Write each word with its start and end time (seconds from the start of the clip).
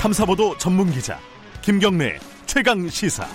탐사보도 0.00 0.56
전문 0.56 0.90
기자 0.90 1.18
김경래 1.60 2.18
최강 2.46 2.88
시사. 2.88 3.26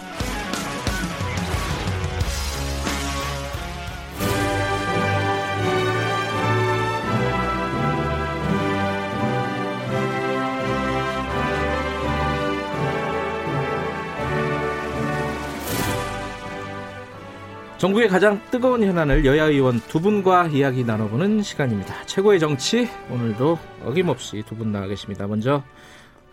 전국의 17.77 18.08
가장 18.08 18.41
뜨거운 18.50 18.84
현안을 18.84 19.26
여야 19.26 19.45
의원 19.45 19.80
두 19.82 20.00
분과 20.02 20.48
이야기 20.48 20.84
나눠보는 20.84 21.44
시간입니다. 21.44 21.94
최고의 22.05 22.40
정치 22.40 22.88
오늘도 23.12 23.59
어김없이 23.84 24.43
두 24.47 24.55
분 24.55 24.71
나와 24.71 24.88
계십니다. 24.88 25.27
먼저 25.27 25.61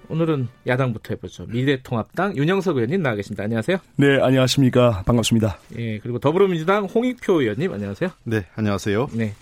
오늘은 0.09 0.49
야당부터 0.67 1.15
해보죠. 1.15 1.47
미래통합당 1.47 2.37
윤영석 2.37 2.77
의원님 2.77 3.03
나와 3.03 3.17
계십니다. 3.17 3.45
안녕하세요. 3.45 3.79
네, 3.97 4.21
안녕하십니까. 4.21 5.03
반갑습니다. 5.07 5.59
예, 5.77 5.99
그리고 5.99 6.19
더불어민주당 6.19 6.85
홍익표 6.85 7.41
의원님 7.41 7.73
안녕하세요. 7.73 8.11
네, 8.25 8.47
안녕하세요. 8.55 9.09
네. 9.15 9.35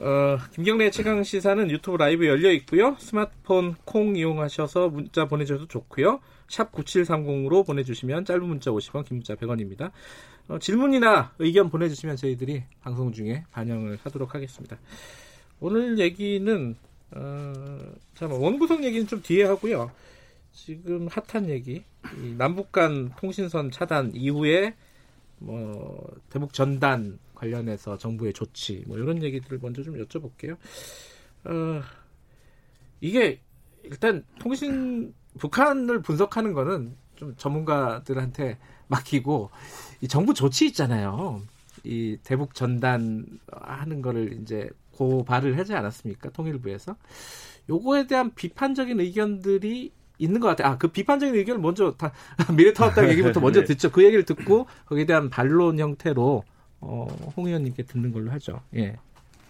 어, 0.00 0.38
김경래 0.54 0.90
최강 0.90 1.22
시사는 1.22 1.70
유튜브 1.70 1.96
라이브 1.96 2.26
열려 2.26 2.50
있고요. 2.52 2.96
스마트폰 2.98 3.74
콩 3.84 4.16
이용하셔서 4.16 4.88
문자 4.88 5.26
보내주셔도 5.26 5.66
좋고요. 5.66 6.20
샵 6.48 6.72
9730으로 6.72 7.66
보내주시면 7.66 8.24
짧은 8.24 8.42
문자 8.42 8.70
50원, 8.70 9.04
긴 9.06 9.18
문자 9.18 9.34
100원입니다. 9.34 9.90
어, 10.48 10.58
질문이나 10.58 11.32
의견 11.38 11.68
보내주시면 11.68 12.16
저희들이 12.16 12.64
방송 12.80 13.12
중에 13.12 13.44
반영을 13.52 13.98
하도록 14.02 14.34
하겠습니다. 14.34 14.78
오늘 15.60 15.98
얘기는 15.98 16.76
어, 17.12 17.92
잠깐 18.14 18.40
원구성 18.40 18.84
얘기는 18.84 19.06
좀 19.06 19.22
뒤에 19.22 19.44
하고요. 19.44 19.90
지금 20.52 21.08
핫한 21.08 21.48
얘기, 21.48 21.84
남북 22.36 22.72
간 22.72 23.10
통신선 23.18 23.70
차단 23.70 24.12
이후에 24.14 24.74
뭐 25.38 26.06
대북 26.28 26.52
전단 26.52 27.18
관련해서 27.34 27.96
정부의 27.96 28.32
조치 28.32 28.84
뭐 28.86 28.98
이런 28.98 29.22
얘기들을 29.22 29.58
먼저 29.62 29.82
좀 29.82 29.94
여쭤볼게요. 30.04 30.56
어, 31.44 31.82
이게 33.00 33.40
일단 33.82 34.24
통신 34.38 35.14
북한을 35.38 36.02
분석하는 36.02 36.52
거는 36.52 36.96
좀 37.16 37.34
전문가들한테 37.36 38.58
맡기고 38.88 39.50
이 40.00 40.08
정부 40.08 40.34
조치 40.34 40.66
있잖아요. 40.66 41.42
이 41.84 42.18
대북 42.22 42.54
전단 42.54 43.26
하는 43.50 44.02
거를 44.02 44.38
이제 44.42 44.68
고발을 45.00 45.56
하지 45.56 45.72
않았습니까? 45.74 46.28
통일부에서. 46.30 46.94
요거에 47.70 48.06
대한 48.06 48.34
비판적인 48.34 49.00
의견들이 49.00 49.92
있는 50.18 50.40
것 50.40 50.48
같아요. 50.48 50.68
아, 50.68 50.76
그 50.76 50.88
비판적인 50.88 51.34
의견을 51.34 51.62
먼저 51.62 51.94
다 51.96 52.12
미래통합당 52.54 53.08
얘기부터 53.08 53.40
먼저 53.40 53.60
네. 53.60 53.66
듣죠. 53.66 53.90
그 53.90 54.04
얘기를 54.04 54.26
듣고 54.26 54.66
거기에 54.84 55.06
대한 55.06 55.30
반론 55.30 55.78
형태로 55.78 56.42
어, 56.82 57.06
홍 57.34 57.46
의원님께 57.46 57.84
듣는 57.84 58.12
걸로 58.12 58.30
하죠. 58.32 58.60
예. 58.76 58.96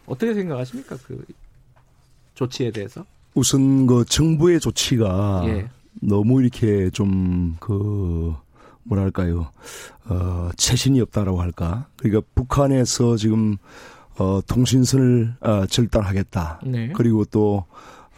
어떻게 0.06 0.34
생각하십니까? 0.34 0.96
그 1.04 1.24
조치에 2.34 2.70
대해서? 2.70 3.04
우선 3.34 3.88
그 3.88 4.04
정부의 4.04 4.60
조치가 4.60 5.42
예. 5.46 5.68
너무 6.00 6.40
이렇게 6.40 6.90
좀 6.90 7.56
그 7.58 8.34
뭐랄까요? 8.84 9.50
어, 10.08 10.50
최신이 10.56 11.00
없다라고 11.00 11.40
할까? 11.40 11.88
그러니까 11.96 12.22
북한에서 12.34 13.16
지금 13.16 13.56
어, 14.18 14.40
통신선을 14.46 15.34
어, 15.40 15.66
절단하겠다. 15.66 16.60
네. 16.66 16.92
그리고 16.94 17.24
또 17.24 17.64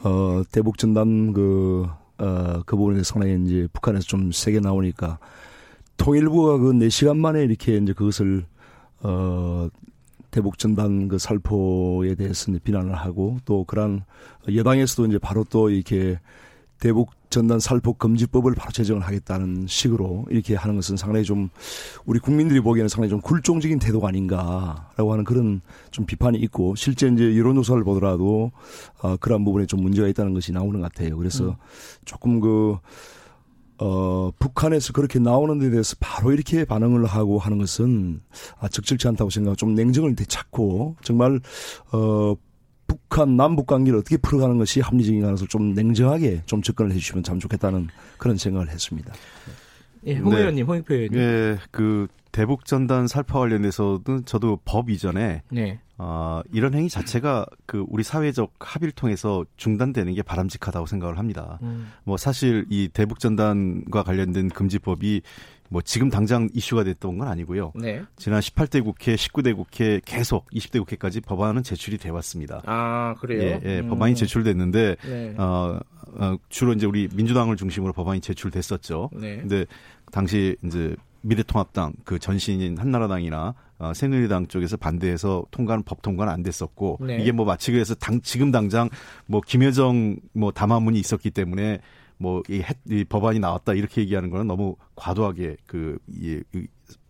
어, 0.03 0.43
대북 0.51 0.79
전단 0.79 1.33
그 1.33 1.87
어, 2.19 2.63
그 2.67 2.77
부분에 2.77 3.03
상당히 3.03 3.43
이제 3.45 3.69
북한에서 3.73 4.07
좀 4.07 4.33
세게 4.33 4.61
나오니까 4.61 5.19
통일부가 5.97 6.59
그 6.59 6.73
4시간 6.73 7.17
만에 7.17 7.43
이렇게 7.45 7.77
이제 7.77 7.93
그것을 7.93 8.45
어, 9.01 9.69
대북 10.31 10.59
전단 10.59 11.09
그 11.09 11.19
살포에 11.19 12.15
대해서 12.15 12.51
이제 12.51 12.59
비난을 12.63 12.95
하고 12.95 13.39
또 13.45 13.65
그런 13.65 14.05
여당에서도 14.53 15.07
이제 15.07 15.19
바로 15.19 15.45
또 15.45 15.71
이렇게 15.71 16.19
대북 16.83 17.13
전단 17.31 17.61
살포 17.61 17.93
금지법을 17.93 18.57
바로 18.57 18.73
제정을 18.73 19.03
하겠다는 19.03 19.67
식으로 19.69 20.27
이렇게 20.31 20.57
하는 20.57 20.75
것은 20.75 20.97
상당히 20.97 21.25
좀 21.25 21.49
우리 22.05 22.19
국민들이 22.19 22.61
보기에는 22.61 22.89
상당히 22.89 23.09
좀 23.09 23.21
굴종적인 23.21 23.79
태도가 23.79 24.09
아닌가라고 24.09 25.13
하는 25.13 25.23
그런 25.23 25.61
좀 25.93 26.07
비판이 26.07 26.39
있고 26.39 26.75
실제 26.75 27.07
이제 27.07 27.39
여론조사를 27.39 27.85
보더라도 27.85 28.51
어, 29.01 29.17
그런 29.19 29.45
부분에 29.45 29.67
좀 29.67 29.81
문제가 29.81 30.09
있다는 30.09 30.35
것이 30.35 30.51
나오는 30.51 30.81
것 30.81 30.93
같아요. 30.93 31.17
그래서 31.17 31.51
음. 31.51 31.55
조금 32.05 32.41
그 32.41 32.79
어, 33.79 34.33
북한에서 34.41 34.93
그렇게 34.93 35.21
나오는 35.21 35.61
데 35.61 35.71
대해서 35.71 35.95
바로 36.01 36.33
이렇게 36.33 36.65
반응을 36.65 37.05
하고 37.07 37.39
하는 37.39 37.59
것은 37.59 38.23
아, 38.59 38.67
적절치 38.67 39.07
않다고 39.07 39.31
생각하고 39.31 39.55
좀 39.55 39.77
냉정을 39.77 40.17
되찾고 40.17 40.97
정말 41.05 41.41
어, 41.93 42.35
북한 42.93 43.37
남북 43.37 43.67
관계를 43.67 43.99
어떻게 43.99 44.17
풀어가는 44.19 44.59
것이 44.59 44.81
합리적인 44.81 45.23
가능성을 45.23 45.49
좀 45.49 45.73
냉정하게 45.73 46.43
좀 46.47 46.61
접근을 46.61 46.93
해주시면 46.93 47.23
참 47.23 47.39
좋겠다는 47.39 47.89
그런 48.19 48.37
생각을 48.37 48.69
했습니다. 48.69 49.13
예, 50.07 50.17
홍 50.17 50.35
의원님, 50.35 50.57
네. 50.57 50.63
홍익표 50.63 50.95
의원님. 50.95 51.19
예, 51.19 51.59
그 51.71 52.09
대북 52.33 52.65
전단 52.65 53.07
살파 53.07 53.39
관련해서도 53.39 54.23
저도 54.23 54.59
법 54.65 54.91
이전에 54.91 55.43
네. 55.51 55.79
어, 55.99 56.41
이런 56.51 56.75
행위 56.75 56.89
자체가 56.89 57.47
그 57.67 57.85
우리 57.89 58.03
사회적 58.03 58.55
합의를 58.59 58.93
통해서 58.93 59.45
중단되는 59.57 60.15
게 60.15 60.23
바람직하다고 60.23 60.87
생각을 60.87 61.19
합니다. 61.19 61.59
음. 61.63 61.93
뭐 62.05 62.17
사실 62.17 62.65
이 62.71 62.89
대북 62.93 63.21
전단과 63.21 64.03
관련된 64.03 64.49
금지법이 64.49 65.23
뭐 65.69 65.81
지금 65.81 66.11
당장 66.11 66.49
이슈가 66.53 66.85
됐던 66.85 67.19
건 67.19 67.29
아니고요. 67.29 67.73
네. 67.75 68.03
지난 68.17 68.41
18대 68.41 68.83
국회, 68.83 69.15
19대 69.15 69.55
국회 69.55 70.01
계속 70.05 70.51
20대 70.51 70.79
국회까지 70.81 71.21
법안은 71.21 71.63
제출이 71.63 71.99
돼 71.99 72.11
왔습니다. 72.11 72.63
아, 72.67 73.15
그래요? 73.21 73.43
예, 73.43 73.61
예 73.65 73.81
음. 73.81 73.89
법안이 73.89 74.15
제출됐는데 74.15 74.97
네. 75.03 75.35
어, 75.39 75.79
어, 76.15 76.37
주로 76.49 76.73
이제 76.73 76.87
우리 76.87 77.09
민주당을 77.15 77.57
중심으로 77.57 77.93
법안이 77.93 78.21
제출됐었죠. 78.21 79.11
네. 79.15 79.37
근데 79.37 79.67
당시 80.11 80.57
이제 80.65 80.95
미래통합당 81.23 81.95
그 82.05 82.19
전신인 82.19 82.79
한나라당이나 82.79 83.55
어, 83.79 83.93
새누리당 83.95 84.47
쪽에서 84.47 84.77
반대해서 84.77 85.45
통과는 85.51 85.83
법 85.85 86.03
통과는 86.03 86.33
안 86.33 86.43
됐었고 86.43 86.99
네. 87.01 87.19
이게 87.21 87.33
뭐 87.33 87.45
마치 87.45 87.73
그래서 87.73 87.95
당 87.95 88.21
지금 88.21 88.51
당장 88.51 88.89
뭐 89.27 89.41
김여정 89.41 90.17
뭐 90.33 90.53
담화문이 90.53 90.99
있었기 90.99 91.31
때문에 91.31 91.81
뭐이 92.19 92.63
이 92.89 93.05
법안이 93.05 93.41
나왔다 93.41 93.75
이렇게 93.75 94.01
얘기하는 94.03 94.31
거는 94.31 94.47
너무 94.47 94.77
과도하게 94.95 95.57
그 95.67 95.99
이, 96.09 96.41
이 96.55 96.67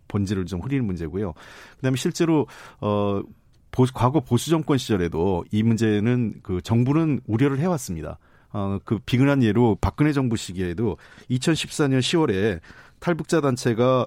본질을 0.09 0.47
좀 0.47 0.61
흐리는 0.61 0.85
문제고요. 0.85 1.35
그다음에 1.77 1.97
실제로 1.97 2.47
어 2.81 3.23
보수, 3.71 3.93
과거 3.93 4.21
보수 4.21 4.51
정권 4.51 4.79
시절에도 4.79 5.45
이 5.51 5.63
문제는 5.63 6.35
그 6.43 6.61
정부는 6.63 7.21
우려를 7.27 7.59
해왔습니다. 7.59 8.19
어, 8.53 8.79
그 8.85 8.99
비근한 8.99 9.43
예로 9.43 9.79
박근혜 9.81 10.13
정부 10.13 10.37
시기에도 10.37 10.99
2014년 11.31 12.01
10월에 12.01 12.61
탈북자 13.03 13.41
단체가 13.41 14.07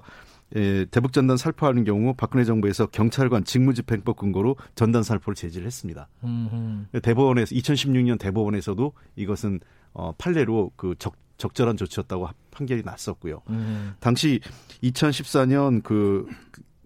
예, 0.55 0.85
대북 0.85 1.11
전단 1.11 1.37
살포하는 1.37 1.83
경우 1.83 2.13
박근혜 2.15 2.45
정부에서 2.45 2.85
경찰관 2.87 3.43
직무집행법 3.43 4.15
근거로 4.15 4.55
전단 4.75 5.03
살포를 5.03 5.35
제지를 5.35 5.67
했습니다. 5.67 6.07
음흠. 6.23 6.99
대법원에서 7.01 7.53
2016년 7.55 8.19
대법원에서도 8.19 8.93
이것은 9.15 9.59
어 9.93 10.13
판례로 10.17 10.71
그 10.75 10.95
적, 10.97 11.15
적절한 11.37 11.77
조치였다고 11.77 12.29
판결이 12.51 12.83
났었고요. 12.83 13.41
음. 13.49 13.95
당시 13.99 14.39
2014년 14.83 15.83
그, 15.83 16.27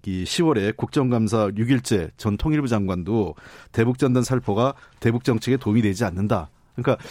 이 0.06 0.24
10월에 0.24 0.76
국정감사 0.76 1.50
6일째 1.50 2.12
전 2.18 2.38
통일부 2.38 2.68
장관도 2.68 3.36
대북 3.72 4.00
전단 4.00 4.24
살포가 4.24 4.74
대북 5.00 5.24
정책에 5.24 5.58
도움이 5.58 5.82
되지 5.82 6.06
않는다. 6.06 6.50
그러니까 6.76 7.04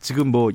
지금 0.00 0.28
뭐 0.28 0.50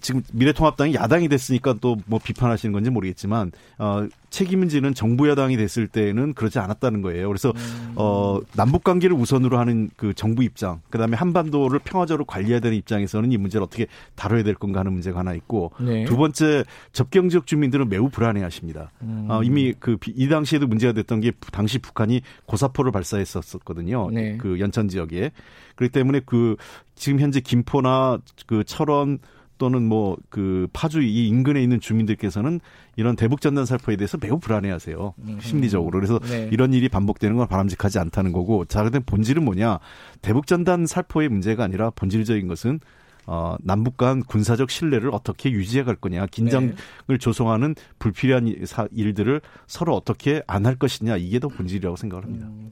지금 0.00 0.22
미래통합당이 0.32 0.94
야당이 0.94 1.28
됐으니까 1.28 1.74
또 1.80 1.96
뭐 2.06 2.18
비판하시는 2.22 2.72
건지 2.72 2.90
모르겠지만 2.90 3.52
어 3.78 4.06
책임지는 4.30 4.94
정부 4.94 5.28
여당이 5.28 5.56
됐을 5.56 5.86
때는 5.88 6.34
그렇지 6.34 6.58
않았다는 6.58 7.02
거예요. 7.02 7.28
그래서 7.28 7.52
음. 7.54 7.92
어 7.96 8.40
남북 8.54 8.84
관계를 8.84 9.14
우선으로 9.16 9.58
하는 9.58 9.90
그 9.96 10.14
정부 10.14 10.42
입장, 10.42 10.80
그다음에 10.90 11.16
한반도를 11.16 11.80
평화적으로 11.80 12.24
관리해야 12.24 12.60
되는 12.60 12.76
입장에서는 12.78 13.30
이 13.32 13.36
문제를 13.36 13.64
어떻게 13.64 13.86
다뤄야 14.14 14.42
될 14.44 14.54
건가 14.54 14.80
하는 14.80 14.92
문제가 14.92 15.18
하나 15.18 15.34
있고 15.34 15.72
네. 15.80 16.04
두 16.04 16.16
번째 16.16 16.64
접경 16.92 17.28
지역 17.28 17.46
주민들은 17.46 17.88
매우 17.88 18.08
불안해하십니다. 18.08 18.90
음. 19.02 19.26
어, 19.28 19.42
이미 19.42 19.72
그 19.72 19.96
이 20.16 20.28
당시에도 20.28 20.66
문제가 20.66 20.92
됐던 20.92 21.20
게 21.20 21.32
당시 21.52 21.78
북한이 21.78 22.22
고사포를 22.46 22.92
발사했었거든요. 22.92 24.10
네. 24.10 24.36
그 24.36 24.58
연천 24.60 24.88
지역에 24.88 25.30
그렇기 25.76 25.92
때문에 25.92 26.20
그 26.26 26.56
지금 26.94 27.20
현재 27.20 27.40
김포나 27.40 28.18
그 28.46 28.64
철원 28.64 29.18
또는 29.60 29.84
뭐 29.86 30.16
그 30.30 30.66
파주 30.72 31.02
이 31.02 31.28
인근에 31.28 31.62
있는 31.62 31.80
주민들께서는 31.80 32.60
이런 32.96 33.14
대북 33.14 33.40
전단 33.40 33.66
살포에 33.66 33.96
대해서 33.96 34.16
매우 34.20 34.38
불안해하세요. 34.38 35.14
심리적으로. 35.40 35.98
그래서 35.98 36.18
네. 36.20 36.48
이런 36.50 36.72
일이 36.72 36.88
반복되는 36.88 37.36
건 37.36 37.46
바람직하지 37.46 37.98
않다는 37.98 38.32
거고. 38.32 38.64
자, 38.64 38.80
그런데 38.80 39.00
본질은 39.00 39.44
뭐냐? 39.44 39.78
대북 40.22 40.46
전단 40.46 40.86
살포의 40.86 41.28
문제가 41.28 41.64
아니라 41.64 41.90
본질적인 41.90 42.48
것은 42.48 42.80
어, 43.26 43.56
남북 43.60 43.96
간 43.96 44.22
군사적 44.22 44.70
신뢰를 44.70 45.10
어떻게 45.12 45.50
유지해 45.50 45.84
갈 45.84 45.94
거냐, 45.94 46.26
긴장을 46.26 46.74
네. 47.06 47.18
조성하는 47.18 47.74
불필요한 47.98 48.52
일들을 48.92 49.40
서로 49.66 49.94
어떻게 49.94 50.42
안 50.46 50.64
할 50.66 50.76
것이냐 50.76 51.16
이게 51.18 51.38
더 51.38 51.48
본질이라고 51.48 51.96
생각을 51.96 52.24
합니다. 52.24 52.46
음, 52.46 52.70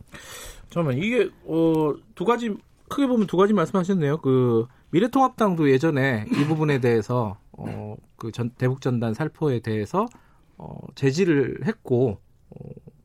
잠깐만 0.71 0.99
이게 1.03 1.29
어, 1.45 1.93
두 2.15 2.25
가지 2.25 2.51
크게 2.89 3.07
보면 3.07 3.27
두 3.27 3.37
가지 3.37 3.53
말씀하셨네요. 3.53 4.19
그 4.19 4.67
미래통합당도 4.91 5.71
예전에 5.71 6.27
이 6.31 6.45
부분에 6.45 6.81
대해서 6.81 7.39
어, 7.53 7.97
그 8.17 8.33
전, 8.33 8.51
대북전단 8.51 9.15
살포에 9.15 9.61
대해서 9.61 10.07
어, 10.57 10.79
제지를 10.95 11.61
했고 11.67 12.19
어, 12.51 12.59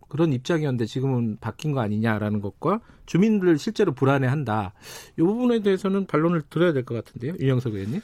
그런 0.07 0.31
입장이었는데 0.31 0.85
지금은 0.85 1.37
바뀐 1.41 1.71
거 1.71 1.81
아니냐라는 1.81 2.39
것과 2.41 2.79
주민들 3.05 3.57
실제로 3.57 3.93
불안해한다. 3.93 4.73
이 5.17 5.21
부분에 5.21 5.61
대해서는 5.61 6.05
반론을 6.05 6.43
들어야 6.49 6.71
될 6.71 6.85
것 6.85 6.93
같은데요, 7.03 7.33
윤영석 7.39 7.73
의원님. 7.73 8.01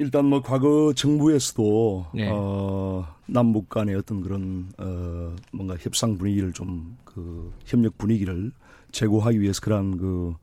일단 0.00 0.26
뭐 0.26 0.42
과거 0.42 0.92
정부에서도 0.94 2.06
네. 2.14 2.30
어, 2.32 3.04
남북 3.26 3.68
간의 3.68 3.96
어떤 3.96 4.20
그런 4.22 4.68
어, 4.78 5.34
뭔가 5.52 5.76
협상 5.76 6.16
분위기를 6.18 6.52
좀 6.52 6.96
그 7.04 7.52
협력 7.66 7.98
분위기를 7.98 8.52
제고하기 8.92 9.40
위해서 9.40 9.60
그러한 9.60 9.96
그 9.96 10.34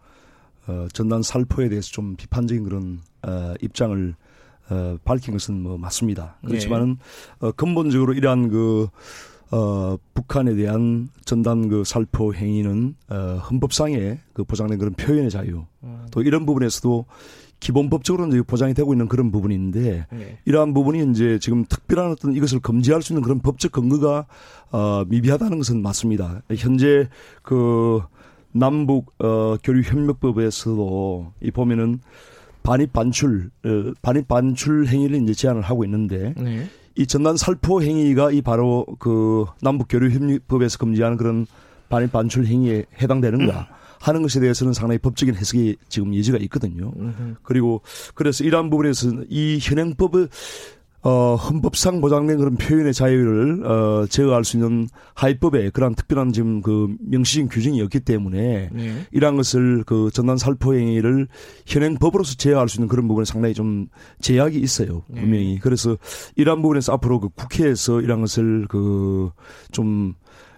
어, 0.67 0.87
전단 0.93 1.21
살포에 1.21 1.69
대해서 1.69 1.89
좀 1.91 2.15
비판적인 2.15 2.63
그런 2.63 2.99
어, 3.23 3.53
입장을 3.61 4.15
어, 4.69 4.97
밝힌 5.03 5.33
것은 5.33 5.61
뭐 5.61 5.77
맞습니다. 5.77 6.37
그렇지만은 6.45 6.97
네. 7.39 7.47
어, 7.47 7.51
근본적으로 7.51 8.13
이러한 8.13 8.49
그 8.49 8.87
어, 9.51 9.97
북한에 10.13 10.55
대한 10.55 11.09
전단 11.23 11.69
그 11.69 11.83
살포 11.83 12.33
행위는 12.33 12.95
어, 13.09 13.15
헌법상에 13.49 14.19
그 14.33 14.43
보장된 14.43 14.79
그런 14.79 14.93
표현의 14.93 15.29
자유 15.29 15.65
음. 15.83 16.07
또 16.11 16.21
이런 16.21 16.45
부분에서도 16.45 17.05
기본법적으로 17.59 18.27
이제 18.27 18.41
보장이 18.41 18.73
되고 18.73 18.93
있는 18.93 19.07
그런 19.07 19.31
부분인데 19.31 20.07
네. 20.11 20.37
이러한 20.45 20.73
부분이 20.73 21.11
이제 21.11 21.39
지금 21.39 21.63
특별한 21.65 22.11
어떤 22.11 22.35
이것을 22.35 22.59
금지할 22.59 23.01
수 23.01 23.13
있는 23.13 23.21
그런 23.21 23.39
법적 23.39 23.71
근거가 23.71 24.25
어, 24.71 25.03
미비하다는 25.07 25.57
것은 25.59 25.81
맞습니다. 25.81 26.41
현재 26.57 27.07
그 27.41 28.01
남북 28.55 29.13
어, 29.19 29.57
교류 29.63 29.81
협력법에서도 29.81 31.33
이 31.41 31.51
보면은 31.51 31.99
반입 32.63 32.93
반출 32.93 33.51
어, 33.65 33.93
반입 34.01 34.27
반출 34.27 34.87
행위를 34.87 35.21
이제 35.21 35.33
제한을 35.33 35.61
하고 35.61 35.83
있는데 35.83 36.33
네. 36.37 36.67
이 36.95 37.05
전단 37.05 37.35
살포 37.35 37.83
행위가 37.83 38.31
이 38.31 38.41
바로 38.41 38.85
그 38.97 39.45
남북 39.61 39.87
교류 39.89 40.09
협력법에서 40.09 40.77
금지하는 40.77 41.17
그런 41.17 41.45
반입 41.89 42.13
반출 42.13 42.45
행위에 42.45 42.85
해당되는가 43.01 43.67
하는 43.99 44.21
것에 44.21 44.39
대해서는 44.39 44.71
상당히 44.71 44.99
법적인 44.99 45.35
해석이 45.35 45.75
지금 45.89 46.13
예지가 46.13 46.37
있거든요. 46.43 46.91
그리고 47.43 47.81
그래서 48.13 48.43
이러한 48.43 48.69
부분에서 48.69 49.23
이 49.29 49.59
현행법을 49.61 50.29
어, 51.05 51.35
헌법상 51.35 52.01
보장된 52.01 52.39
그런 52.39 52.55
표현의 52.55 52.91
자유를 52.91 53.63
어, 53.63 54.07
제어할 54.09 54.43
수 54.43 54.57
있는 54.57 54.87
하위법에 55.13 55.69
그러한 55.69 55.93
특별한 55.93 56.33
지금 56.33 56.63
그 56.63 56.95
명시적인 56.99 57.47
규정이 57.49 57.79
없기 57.83 57.99
때문에 57.99 58.69
네. 58.73 59.07
이러한 59.11 59.37
것을 59.37 59.83
그 59.85 60.09
전단 60.11 60.37
살포 60.37 60.73
행위를 60.73 61.27
현행법으로서 61.67 62.37
제어할 62.37 62.67
수 62.69 62.77
있는 62.77 62.87
그런 62.87 63.07
부분에 63.07 63.23
상당히 63.23 63.53
좀 63.53 63.85
제약이 64.19 64.59
있어요. 64.59 65.03
네. 65.07 65.21
분명히. 65.21 65.53
네. 65.53 65.59
그래서 65.61 65.95
이러한 66.37 66.63
부분에서 66.63 66.93
앞으로 66.93 67.19
그 67.19 67.29
국회에서 67.29 68.01
이러한 68.01 68.21
것을 68.21 68.65
그좀 68.67 70.15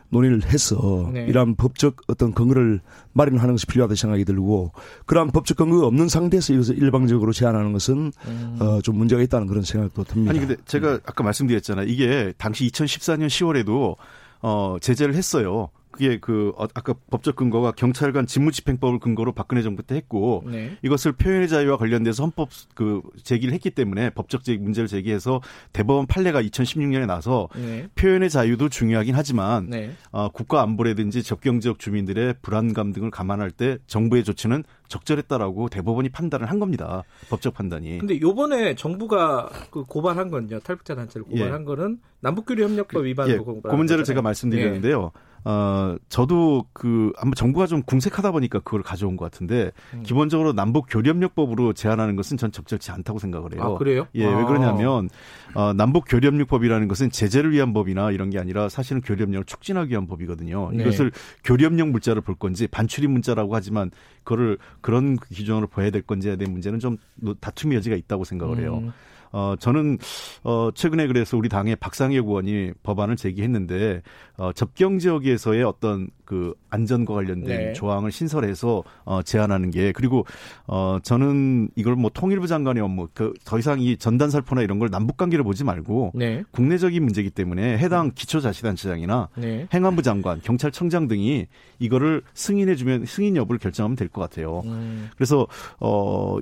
논의를 0.09 0.43
해서 0.45 1.09
네. 1.13 1.25
이러한 1.25 1.55
법적 1.55 2.03
어떤 2.07 2.33
근거를 2.33 2.81
마련하는 3.13 3.55
것이 3.55 3.65
필요하다 3.65 3.95
생각이 3.95 4.25
들고 4.25 4.71
그러한 5.05 5.31
법적 5.31 5.57
근거가 5.57 5.87
없는 5.87 6.07
상태에서 6.07 6.53
이것을 6.53 6.77
일방적으로 6.77 7.33
제한하는 7.33 7.73
것은 7.73 8.11
음. 8.27 8.57
어, 8.59 8.81
좀 8.81 8.97
문제가 8.97 9.21
있다는 9.21 9.47
그런 9.47 9.63
생각도 9.63 10.03
듭니다. 10.03 10.31
아니 10.31 10.39
근데 10.39 10.55
제가 10.65 10.99
아까 11.05 11.23
말씀드렸잖아요. 11.23 11.87
이게 11.87 12.33
당시 12.37 12.67
2014년 12.69 13.27
10월에도 13.27 13.95
어, 14.41 14.77
제재를 14.79 15.15
했어요. 15.15 15.69
그게 15.97 16.19
그 16.19 16.53
어, 16.57 16.67
아까 16.75 16.93
법적 17.09 17.35
근거가 17.35 17.71
경찰관 17.71 18.27
직무집행법을 18.27 18.99
근거로 18.99 19.31
박근혜 19.33 19.63
정부 19.63 19.81
때 19.81 19.95
했고 19.95 20.43
네. 20.45 20.77
이것을 20.83 21.13
표현의 21.13 21.49
자유와 21.49 21.77
관련돼서 21.77 22.23
헌법 22.23 22.49
그 22.75 23.01
제기를 23.23 23.53
했기 23.53 23.71
때문에 23.71 24.11
법적 24.11 24.43
제 24.43 24.55
문제를 24.57 24.87
제기해서 24.87 25.41
대법원 25.73 26.05
판례가 26.05 26.41
2016년에 26.43 27.07
나서 27.07 27.49
네. 27.55 27.87
표현의 27.95 28.29
자유도 28.29 28.69
중요하긴 28.69 29.15
하지만 29.15 29.69
네. 29.69 29.91
어, 30.11 30.29
국가 30.29 30.61
안보라든지 30.61 31.23
접경 31.23 31.59
지역 31.59 31.79
주민들의 31.79 32.35
불안감 32.43 32.93
등을 32.93 33.09
감안할 33.09 33.49
때 33.49 33.79
정부의 33.87 34.23
조치는 34.23 34.63
적절했다라고 34.87 35.69
대법원이 35.69 36.09
판단을 36.09 36.49
한 36.49 36.59
겁니다. 36.59 37.03
법적 37.29 37.53
판단이. 37.53 37.99
근데 37.99 38.19
요번에 38.21 38.75
정부가 38.75 39.49
그 39.71 39.83
고발한 39.83 40.29
건요. 40.29 40.59
탈북자 40.59 40.95
단체를 40.95 41.25
고발한 41.25 41.61
예. 41.61 41.65
거는 41.65 41.99
남북교류 42.21 42.63
협력법 42.63 43.05
위반으로 43.05 43.45
그, 43.45 43.55
예, 43.55 43.61
그 43.61 43.75
문제를 43.75 44.03
제가 44.03 44.21
말씀드렸는데요. 44.21 45.11
예. 45.15 45.27
어, 45.49 45.95
저도 46.09 46.65
그, 46.73 47.13
아마 47.17 47.31
정부가 47.33 47.67
좀 47.67 47.81
궁색하다 47.81 48.31
보니까 48.31 48.59
그걸 48.59 48.81
가져온 48.81 49.15
것 49.15 49.23
같은데, 49.23 49.71
음. 49.93 50.03
기본적으로 50.03 50.51
남북 50.51 50.87
교류협력법으로 50.89 51.71
제한하는 51.71 52.17
것은 52.17 52.35
전 52.35 52.51
적절치 52.51 52.91
않다고 52.91 53.17
생각을 53.19 53.53
해요. 53.53 53.61
아, 53.63 53.77
그래요? 53.77 54.07
예, 54.15 54.25
아. 54.25 54.37
왜 54.37 54.43
그러냐면, 54.43 55.09
어, 55.53 55.71
남북 55.71 56.03
교류협력법이라는 56.09 56.89
것은 56.89 57.11
제재를 57.11 57.51
위한 57.51 57.71
법이나 57.71 58.11
이런 58.11 58.29
게 58.29 58.39
아니라 58.39 58.67
사실은 58.67 59.01
교류협력을 59.01 59.45
촉진하기 59.45 59.91
위한 59.91 60.05
법이거든요. 60.07 60.71
네. 60.73 60.83
이것을 60.83 61.11
교류협력 61.45 61.89
문자를 61.89 62.21
볼 62.21 62.35
건지, 62.35 62.67
반출입 62.67 63.09
문자라고 63.09 63.55
하지만, 63.55 63.91
그거를 64.25 64.57
그런 64.81 65.17
기준으로 65.17 65.67
봐야 65.67 65.89
될 65.89 66.01
건지에 66.01 66.35
대한 66.35 66.51
문제는 66.53 66.79
좀 66.79 66.97
다툼의 67.39 67.77
여지가 67.77 67.95
있다고 67.95 68.23
생각을 68.23 68.59
해요. 68.59 68.79
음. 68.83 68.91
어, 69.31 69.55
저는, 69.59 69.97
어, 70.43 70.69
최근에 70.73 71.07
그래서 71.07 71.37
우리 71.37 71.49
당의 71.49 71.75
박상혁 71.75 72.27
의원이 72.27 72.71
법안을 72.83 73.15
제기했는데, 73.15 74.01
어, 74.37 74.51
접경 74.53 74.99
지역에서의 74.99 75.63
어떤 75.63 76.09
그 76.25 76.53
안전과 76.69 77.13
관련된 77.13 77.57
네. 77.57 77.73
조항을 77.73 78.11
신설해서, 78.11 78.83
어, 79.05 79.21
제안하는 79.23 79.71
게, 79.71 79.91
그리고, 79.93 80.25
어, 80.67 80.97
저는 81.01 81.69
이걸 81.75 81.95
뭐 81.95 82.11
통일부 82.13 82.47
장관의 82.47 82.83
업무, 82.83 83.07
그, 83.13 83.33
더 83.45 83.57
이상 83.59 83.79
이 83.79 83.97
전단 83.97 84.29
살포나 84.29 84.61
이런 84.61 84.79
걸 84.79 84.89
남북 84.89 85.17
관계를 85.17 85.43
보지 85.43 85.63
말고, 85.63 86.11
네. 86.15 86.43
국내적인 86.51 87.01
문제이기 87.03 87.29
때문에 87.31 87.77
해당 87.77 88.11
기초자치단체장이나 88.13 89.29
네. 89.37 89.67
행안부 89.73 90.01
장관, 90.01 90.41
경찰청장 90.41 91.07
등이 91.07 91.47
이거를 91.79 92.21
승인해주면, 92.33 93.05
승인 93.05 93.35
여부를 93.37 93.59
결정하면 93.59 93.95
될 93.95 94.07
것 94.09 94.21
같아요. 94.21 94.61
음. 94.65 95.09
그래서, 95.15 95.47
어, 95.79 96.37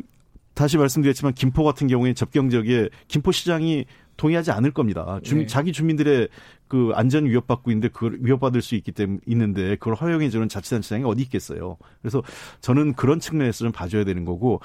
다시 0.55 0.77
말씀드렸지만 0.77 1.33
김포 1.33 1.63
같은 1.63 1.87
경우에 1.87 2.13
접경 2.13 2.49
지역에 2.49 2.89
김포 3.07 3.31
시장이 3.31 3.85
동의하지 4.17 4.51
않을 4.51 4.71
겁니다. 4.71 5.19
주, 5.23 5.35
네. 5.35 5.45
자기 5.45 5.73
주민들의 5.73 6.29
그 6.69 6.91
안전 6.95 7.25
위협받고 7.25 7.69
있는데 7.71 7.89
그걸 7.89 8.17
위협받을 8.21 8.61
수 8.61 8.75
있기 8.75 8.93
때문에 8.93 9.19
있는데 9.27 9.75
그걸 9.75 9.95
허용해 9.95 10.29
주는 10.29 10.47
자치단체장이 10.47 11.03
어디 11.03 11.21
있겠어요. 11.23 11.77
그래서 12.01 12.23
저는 12.61 12.93
그런 12.93 13.19
측면에서 13.19 13.65
좀 13.65 13.71
봐줘야 13.73 14.05
되는 14.05 14.23
거고 14.23 14.61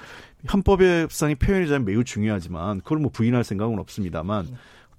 헌법의상의 0.52 1.35
표현의 1.35 1.66
자유는 1.66 1.85
매우 1.85 2.04
중요하지만 2.04 2.80
그걸 2.80 2.99
뭐 2.99 3.11
부인할 3.11 3.42
생각은 3.42 3.78
없습니다만 3.80 4.47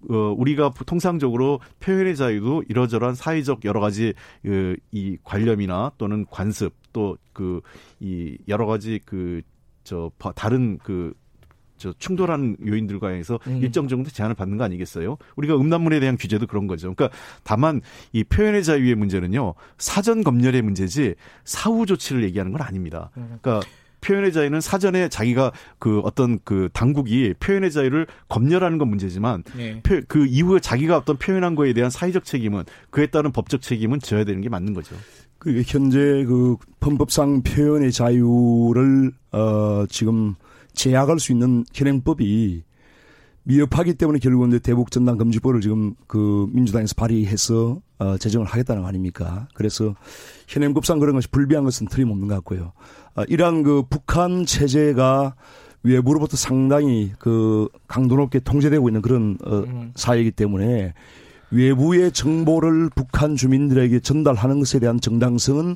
어, 0.10 0.15
우리가 0.36 0.74
통상적으로 0.86 1.62
표현의 1.79 2.15
자유도 2.17 2.63
이러저러한 2.67 3.15
사회적 3.15 3.63
여러 3.65 3.79
가지 3.79 4.13
그, 4.41 4.75
이 4.91 5.17
관념이나 5.24 5.93
또는 5.98 6.25
관습 6.29 6.74
또 6.91 7.17
그 7.33 7.62
이 8.00 8.38
여러 8.48 8.65
가지 8.65 9.00
그 9.05 9.41
저 9.84 10.12
다른 10.36 10.78
그저 10.80 11.94
충돌하는 11.98 12.58
요인들과 12.66 13.10
해서 13.10 13.40
음. 13.48 13.60
일정 13.62 13.88
정도 13.88 14.10
제한을 14.10 14.36
받는 14.36 14.58
거 14.58 14.64
아니겠어요? 14.64 15.18
우리가 15.36 15.56
음란물에 15.56 16.00
대한 16.00 16.18
규제도 16.18 16.48
그런 16.48 16.68
거죠. 16.68 16.94
그러니까 16.94 17.18
다만 17.44 17.82
이 18.12 18.24
표현의 18.24 18.64
자유의 18.64 18.96
문제는요 18.96 19.54
사전 19.78 20.24
검열의 20.24 20.62
문제지 20.62 21.16
사후 21.44 21.86
조치를 21.86 22.24
얘기하는 22.24 22.52
건 22.52 22.62
아닙니다. 22.62 23.10
음. 23.18 23.38
그러니까 23.42 23.68
표현의 24.02 24.34
자유는 24.34 24.62
사전에 24.62 25.08
자기가 25.10 25.52
그 25.80 26.00
어떤 26.00 26.40
그 26.44 26.70
당국이 26.74 27.34
표현의 27.40 27.72
자유를 27.72 28.08
검열하는 28.28 28.78
건 28.78 28.90
문제지만 28.90 29.44
네. 29.56 29.82
그 30.08 30.26
이후에 30.26 30.60
자기가 30.60 30.98
어떤 30.98 31.18
표현한 31.18 31.56
거에 31.56 31.74
대한 31.74 31.90
사회적 31.90 32.26
책임은 32.26 32.64
그에 32.90 33.06
따른 33.06 33.32
법적 33.32 33.62
책임은 33.62 34.00
져야 34.00 34.24
되는 34.24 34.42
게 34.42 34.50
맞는 34.50 34.74
거죠. 34.74 34.96
그 35.41 35.63
현재 35.65 36.24
그 36.25 36.55
헌법상 36.86 37.41
표현의 37.41 37.91
자유를 37.91 39.12
어 39.31 39.86
지금 39.89 40.36
제약할 40.74 41.19
수 41.19 41.31
있는 41.31 41.65
현행법이 41.74 42.63
미흡하기 43.41 43.95
때문에 43.95 44.19
결국은 44.19 44.60
대북 44.60 44.91
전단 44.91 45.17
금지법을 45.17 45.62
지금 45.62 45.95
그 46.05 46.48
민주당에서 46.51 46.93
발의해서 46.95 47.81
어 47.98 48.17
제정을 48.19 48.45
하겠다는 48.45 48.83
거 48.83 48.88
아닙니까? 48.88 49.48
그래서 49.55 49.95
현행법상 50.48 51.00
그런 51.00 51.15
것이 51.15 51.27
불비한 51.29 51.63
것은 51.63 51.88
틀림없는 51.88 52.27
것 52.27 52.36
같고요. 52.36 52.74
어 53.15 53.24
이러한 53.24 53.63
그 53.63 53.81
북한 53.89 54.45
체제가 54.45 55.33
외부로부터 55.81 56.38
상당히 56.38 57.13
그 57.17 57.67
강도 57.88 58.15
높게 58.15 58.38
통제되고 58.38 58.88
있는 58.89 59.01
그런 59.01 59.39
어 59.43 59.63
음. 59.65 59.91
사회이기 59.95 60.29
때문에 60.29 60.93
외부의 61.51 62.12
정보를 62.12 62.89
북한 62.96 63.36
주민들에게 63.36 64.00
전달하는 64.00 64.60
것에 64.60 64.79
대한 64.79 65.00
정당성은 65.00 65.75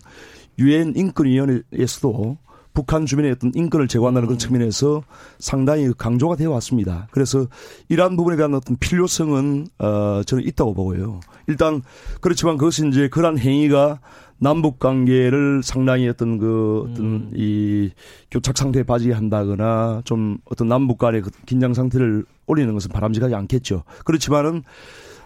유엔 0.60 0.94
인권위원회에서도 0.96 2.38
북한 2.74 3.06
주민의 3.06 3.32
어떤 3.32 3.52
인권을 3.56 3.88
제고한다는 3.88 4.28
그런 4.28 4.36
음. 4.36 4.38
측면에서 4.38 5.02
상당히 5.40 5.92
강조가 5.98 6.36
되어 6.36 6.52
왔습니다. 6.52 7.08
그래서 7.12 7.48
이러한 7.88 8.18
부분에 8.18 8.36
대한 8.36 8.54
어떤 8.54 8.76
필요성은 8.78 9.68
어 9.80 10.22
저는 10.26 10.46
있다고 10.46 10.74
보고요. 10.74 11.22
일단 11.48 11.82
그렇지만 12.20 12.58
그것이 12.58 12.86
이제 12.90 13.08
그러한 13.08 13.40
행위가 13.40 14.00
남북 14.38 14.80
관계를 14.80 15.64
상당히 15.64 16.10
어떤 16.10 16.38
그 16.38 16.90
어떤 16.90 17.06
음. 17.06 17.32
이 17.34 17.92
교착 18.30 18.58
상태에 18.58 18.84
빠지게 18.84 19.14
한다거나 19.14 20.02
좀 20.04 20.38
어떤 20.44 20.68
남북 20.68 20.98
간의 20.98 21.22
그 21.22 21.32
긴장 21.46 21.74
상태를 21.74 22.26
올리는 22.46 22.72
것은 22.74 22.92
바람직하지 22.92 23.34
않겠죠. 23.34 23.84
그렇지만은 24.04 24.64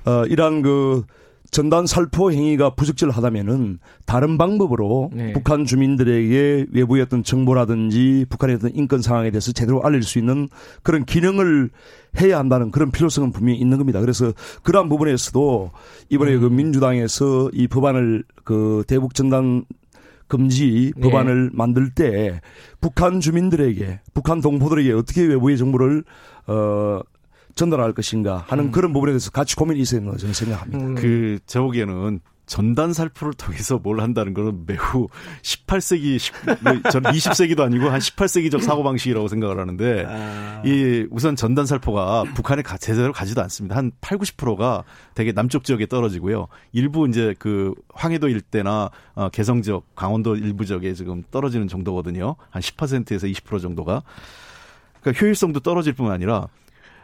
어 0.05 0.25
이러한 0.25 0.61
그 0.61 1.03
전단 1.51 1.87
살포 1.87 2.31
행위가 2.31 2.75
부적절하다면은 2.75 3.79
다른 4.05 4.37
방법으로 4.37 5.09
네. 5.13 5.33
북한 5.33 5.65
주민들에게 5.65 6.67
외부의 6.71 7.01
어떤 7.01 7.23
정보라든지 7.23 8.25
북한의 8.29 8.57
어떤 8.57 8.75
인권 8.75 9.01
상황에 9.01 9.31
대해서 9.31 9.51
제대로 9.51 9.81
알릴 9.83 10.03
수 10.03 10.19
있는 10.19 10.47
그런 10.83 11.05
기능을 11.05 11.71
해야 12.21 12.37
한다는 12.37 12.71
그런 12.71 12.91
필요성은 12.91 13.31
분명히 13.31 13.59
있는 13.59 13.77
겁니다. 13.77 13.99
그래서 13.99 14.31
그러한 14.63 14.89
부분에서도 14.89 15.71
이번에 16.09 16.35
음. 16.35 16.41
그 16.41 16.45
민주당에서 16.47 17.49
이 17.53 17.67
법안을 17.67 18.23
그 18.43 18.83
대북 18.87 19.15
전단 19.15 19.65
금지 20.27 20.93
네. 20.95 21.01
법안을 21.01 21.49
만들 21.53 21.89
때 21.89 22.39
북한 22.79 23.19
주민들에게 23.19 24.01
북한 24.13 24.41
동포들에게 24.41 24.93
어떻게 24.93 25.23
외부의 25.23 25.57
정보를 25.57 26.03
어 26.45 27.01
전달할 27.59 27.93
것인가 27.93 28.45
하는 28.47 28.65
음. 28.65 28.71
그런 28.71 28.93
부분에 28.93 29.11
대해서 29.11 29.31
같이 29.31 29.55
고민이 29.55 29.81
있어야 29.81 29.99
된다고 29.99 30.17
저는 30.17 30.33
생각합니다. 30.33 30.85
음. 30.85 30.95
그, 30.95 31.39
제 31.45 31.59
보기에는 31.59 32.21
전단 32.45 32.93
살포를 32.93 33.33
통해서 33.33 33.77
뭘 33.77 33.99
한다는 33.99 34.33
것은 34.33 34.65
매우 34.65 35.07
18세기, 35.43 36.17
10, 36.17 36.33
저는 36.91 37.11
20세기도 37.11 37.59
아니고 37.59 37.89
한 37.89 37.99
18세기적 37.99 38.61
사고방식이라고 38.61 39.27
생각을 39.27 39.59
하는데, 39.59 40.05
아. 40.07 40.63
이 40.65 41.05
우선 41.11 41.35
전단 41.35 41.67
살포가 41.67 42.23
북한에 42.33 42.63
가, 42.63 42.77
제대로 42.77 43.11
가지도 43.11 43.41
않습니다. 43.43 43.75
한 43.75 43.91
8, 44.01 44.17
90%가 44.17 44.83
되게 45.13 45.31
남쪽 45.31 45.63
지역에 45.63 45.85
떨어지고요. 45.85 46.47
일부 46.71 47.07
이제 47.07 47.35
그 47.37 47.75
황해도 47.93 48.29
일대나 48.29 48.89
어, 49.13 49.29
개성 49.29 49.61
지역, 49.61 49.83
강원도 49.95 50.35
일부 50.35 50.65
지역에 50.65 50.93
지금 50.93 51.23
떨어지는 51.29 51.67
정도거든요. 51.67 52.35
한 52.49 52.61
10%에서 52.61 53.27
20% 53.27 53.61
정도가. 53.61 54.01
그러니까 55.01 55.21
효율성도 55.21 55.59
떨어질 55.59 55.93
뿐만 55.93 56.15
아니라 56.15 56.47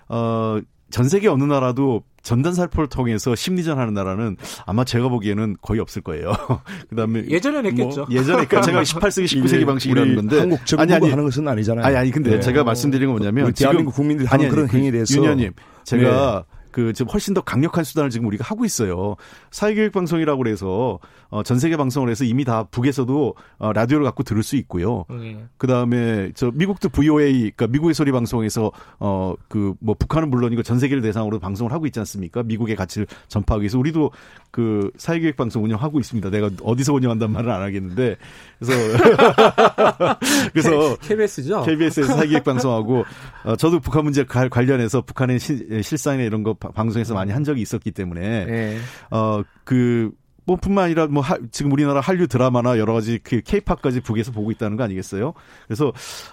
어, 0.10 0.60
전 0.92 1.10
세계 1.10 1.28
어느 1.28 1.44
나라도 1.44 2.04
전단 2.22 2.54
살포를 2.54 2.88
통해서 2.90 3.36
심리전 3.36 3.78
하는 3.78 3.94
나라는 3.94 4.38
아마 4.66 4.84
제가 4.84 5.10
보기에는 5.10 5.58
거의 5.62 5.80
없을 5.80 6.02
거예요. 6.02 6.34
그다음에 6.90 7.24
예전엔 7.30 7.62
뭐 7.62 7.70
했겠죠. 7.70 8.06
뭐 8.06 8.08
예전에 8.10 8.46
그러니까 8.46 8.62
제가 8.62 8.82
18세기 8.82 9.26
19세기 9.26 9.66
방식이라는 9.66 10.16
건데 10.16 10.40
한국 10.40 10.66
정부가 10.66 10.82
아니, 10.82 10.94
아니, 10.94 11.10
하는 11.10 11.24
것은 11.24 11.48
아니잖아요. 11.48 11.86
아니 11.86 11.96
아니 11.96 12.12
근데 12.12 12.32
네. 12.32 12.40
제가 12.40 12.64
말씀드린 12.64 13.08
건 13.08 13.18
뭐냐면 13.18 13.54
대한민국 13.54 13.94
국민들이 13.94 14.28
하는 14.28 14.46
아니, 14.46 14.48
아니, 14.48 14.56
그런 14.56 14.70
행위에 14.70 14.92
대해서 14.92 15.16
윤현님 15.16 15.54
제가 15.84 16.46
네. 16.48 16.55
그 16.76 16.92
지금 16.92 17.10
훨씬 17.10 17.34
더 17.34 17.40
강력한 17.40 17.86
수단을 17.86 18.10
지금 18.10 18.28
우리가 18.28 18.44
하고 18.44 18.66
있어요. 18.66 19.16
사회교육 19.52 19.94
방송이라고 19.94 20.44
그래서 20.44 21.00
어, 21.30 21.42
전 21.42 21.58
세계 21.58 21.78
방송을 21.78 22.10
해서 22.10 22.26
이미 22.26 22.44
다 22.44 22.66
북에서도 22.70 23.34
어, 23.60 23.72
라디오를 23.72 24.04
갖고 24.04 24.24
들을 24.24 24.44
수 24.44 24.58
있고요. 24.58 25.06
네. 25.10 25.42
그 25.58 25.68
다음에 25.68 26.34
저 26.36 26.52
미국도 26.54 26.90
VOA, 26.90 27.52
그러니까 27.56 27.68
미국의 27.68 27.94
소리 27.94 28.12
방송에서 28.12 28.74
어 29.00 29.36
그 29.48 29.74
뭐 29.80 29.96
북한은 29.98 30.30
물론이고 30.30 30.64
전 30.64 30.80
세계를 30.80 31.02
대상으로 31.02 31.40
방송을 31.40 31.72
하고 31.72 31.86
있지 31.86 32.00
않습니까? 32.00 32.44
미국의 32.44 32.76
가치를 32.76 33.08
전파하기 33.28 33.62
위해서 33.64 33.78
우리도 33.80 34.12
그 34.52 34.92
사회교육 34.98 35.36
방송 35.38 35.64
운영하고 35.64 36.00
있습니다. 36.00 36.30
내가 36.30 36.50
어디서 36.62 36.94
운영한다는 36.94 37.34
말은 37.34 37.52
안 37.52 37.62
하겠는데 37.62 38.18
그래서 38.60 38.98
그래서 40.54 40.96
KBS죠. 40.98 41.64
KBS에서 41.64 42.16
사회교육 42.16 42.44
방송하고 42.44 43.06
어, 43.46 43.56
저도 43.56 43.80
북한 43.80 44.04
문제 44.04 44.24
관련해서 44.26 45.02
북한의 45.02 45.40
실, 45.40 45.84
실상이나 45.84 46.24
이런 46.24 46.44
거 46.44 46.56
방송에서 46.74 47.14
많이 47.14 47.32
한 47.32 47.44
적이 47.44 47.62
있었기 47.62 47.92
때문에 47.92 48.46
네. 48.46 48.78
어그 49.10 50.12
뭐 50.46 50.58
뿐만 50.58 50.86
아니라 50.86 51.08
뭐 51.08 51.24
하, 51.24 51.38
지금 51.52 51.72
우리나라 51.72 52.00
한류 52.00 52.28
드라마나 52.28 52.78
여러 52.78 52.94
가지 52.94 53.20
그 53.24 53.42
케이팝까지 53.42 54.02
북에서 54.02 54.32
보고 54.32 54.52
있다는 54.52 54.78
거 54.78 54.84
아니겠어요? 54.84 55.34
그래서 55.66 55.92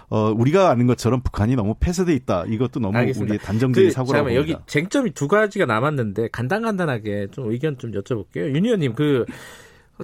어 0.09 0.31
우리가 0.31 0.69
아는 0.69 0.85
것처럼 0.87 1.21
북한이 1.21 1.55
너무 1.55 1.75
폐쇄돼 1.79 2.13
있다. 2.13 2.45
이것도 2.47 2.79
너무 2.79 2.97
알겠습니다. 2.97 3.31
우리의 3.33 3.39
단정적인 3.39 3.89
그, 3.89 3.93
사고라고 3.93 4.25
봅니다. 4.25 4.39
여기 4.39 4.55
쟁점이 4.67 5.11
두 5.11 5.27
가지가 5.27 5.65
남았는데 5.65 6.29
간단간단하게 6.31 7.29
좀 7.31 7.51
의견 7.51 7.77
좀 7.77 7.91
여쭤볼게요. 7.91 8.55
윤 8.55 8.65
의원님 8.65 8.93
그 8.93 9.25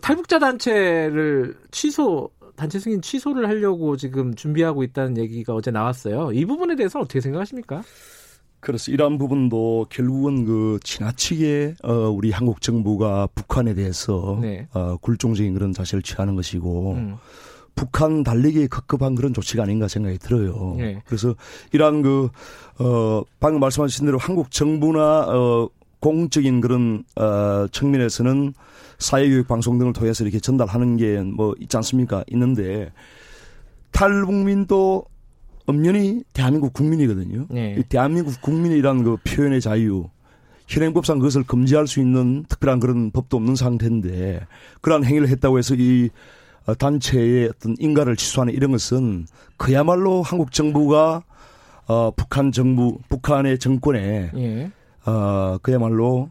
탈북자 0.01 0.39
단체를 0.39 1.55
취소 1.71 2.31
단체 2.55 2.77
승인 2.79 3.01
취소를 3.01 3.47
하려고 3.47 3.95
지금 3.95 4.35
준비하고 4.35 4.83
있다는 4.83 5.17
얘기가 5.17 5.53
어제 5.53 5.71
나왔어요. 5.71 6.31
이 6.33 6.45
부분에 6.45 6.75
대해서 6.75 6.99
어떻게 6.99 7.21
생각하십니까? 7.21 7.83
그래서 8.59 8.91
이러한 8.91 9.17
부분도 9.17 9.87
결국은 9.89 10.45
그 10.45 10.79
지나치게 10.83 11.75
어 11.83 11.93
우리 12.09 12.31
한국 12.31 12.61
정부가 12.61 13.27
북한에 13.33 13.73
대해서 13.73 14.37
네. 14.41 14.67
어 14.73 14.97
굴종적인 14.97 15.53
그런 15.53 15.71
자세를 15.73 16.01
취하는 16.01 16.35
것이고 16.35 16.93
음. 16.93 17.15
북한 17.75 18.23
달리기 18.23 18.67
급급한 18.67 19.15
그런 19.15 19.33
조치가 19.33 19.63
아닌가 19.63 19.87
생각이 19.87 20.17
들어요. 20.17 20.75
네. 20.77 21.01
그래서 21.05 21.35
이러한 21.71 22.01
그 22.01 22.29
어 22.81 23.23
방금 23.41 23.59
말씀하신 23.59 24.05
대로 24.05 24.17
한국 24.17 24.51
정부나 24.51 25.25
어 25.27 25.69
공적인 25.99 26.61
그런 26.61 27.03
어 27.17 27.67
측면에서는 27.71 28.53
사회교육 28.99 29.47
방송 29.49 29.77
등을 29.77 29.91
통해서 29.93 30.23
이렇게 30.23 30.39
전달하는 30.39 30.95
게 30.97 31.21
뭐 31.21 31.55
있지 31.59 31.75
않습니까? 31.77 32.23
있는데 32.31 32.91
탈북민도 33.91 35.05
엄연히 35.69 36.23
대한민국 36.33 36.73
국민이거든요. 36.73 37.45
네. 37.49 37.81
대한민국 37.89 38.41
국민이라는 38.41 39.03
그 39.03 39.17
표현의 39.23 39.61
자유, 39.61 40.09
현행법상 40.67 41.19
그것을 41.19 41.43
금지할 41.43 41.85
수 41.85 41.99
있는 41.99 42.43
특별한 42.49 42.79
그런 42.79 43.11
법도 43.11 43.37
없는 43.37 43.55
상태인데 43.55 44.47
그러한 44.81 45.03
행위를 45.03 45.27
했다고 45.29 45.59
해서 45.59 45.75
이 45.77 46.09
어, 46.65 46.73
단체의 46.73 47.49
어떤 47.49 47.75
인가를 47.79 48.15
취소하는 48.15 48.53
이런 48.53 48.71
것은 48.71 49.27
그야말로 49.57 50.23
한국 50.23 50.51
정부가 50.51 51.23
어 51.87 52.11
북한 52.15 52.51
정부 52.51 52.99
북한의 53.09 53.57
정권에 53.57 54.31
예. 54.35 54.71
어 55.05 55.57
그야말로 55.61 56.29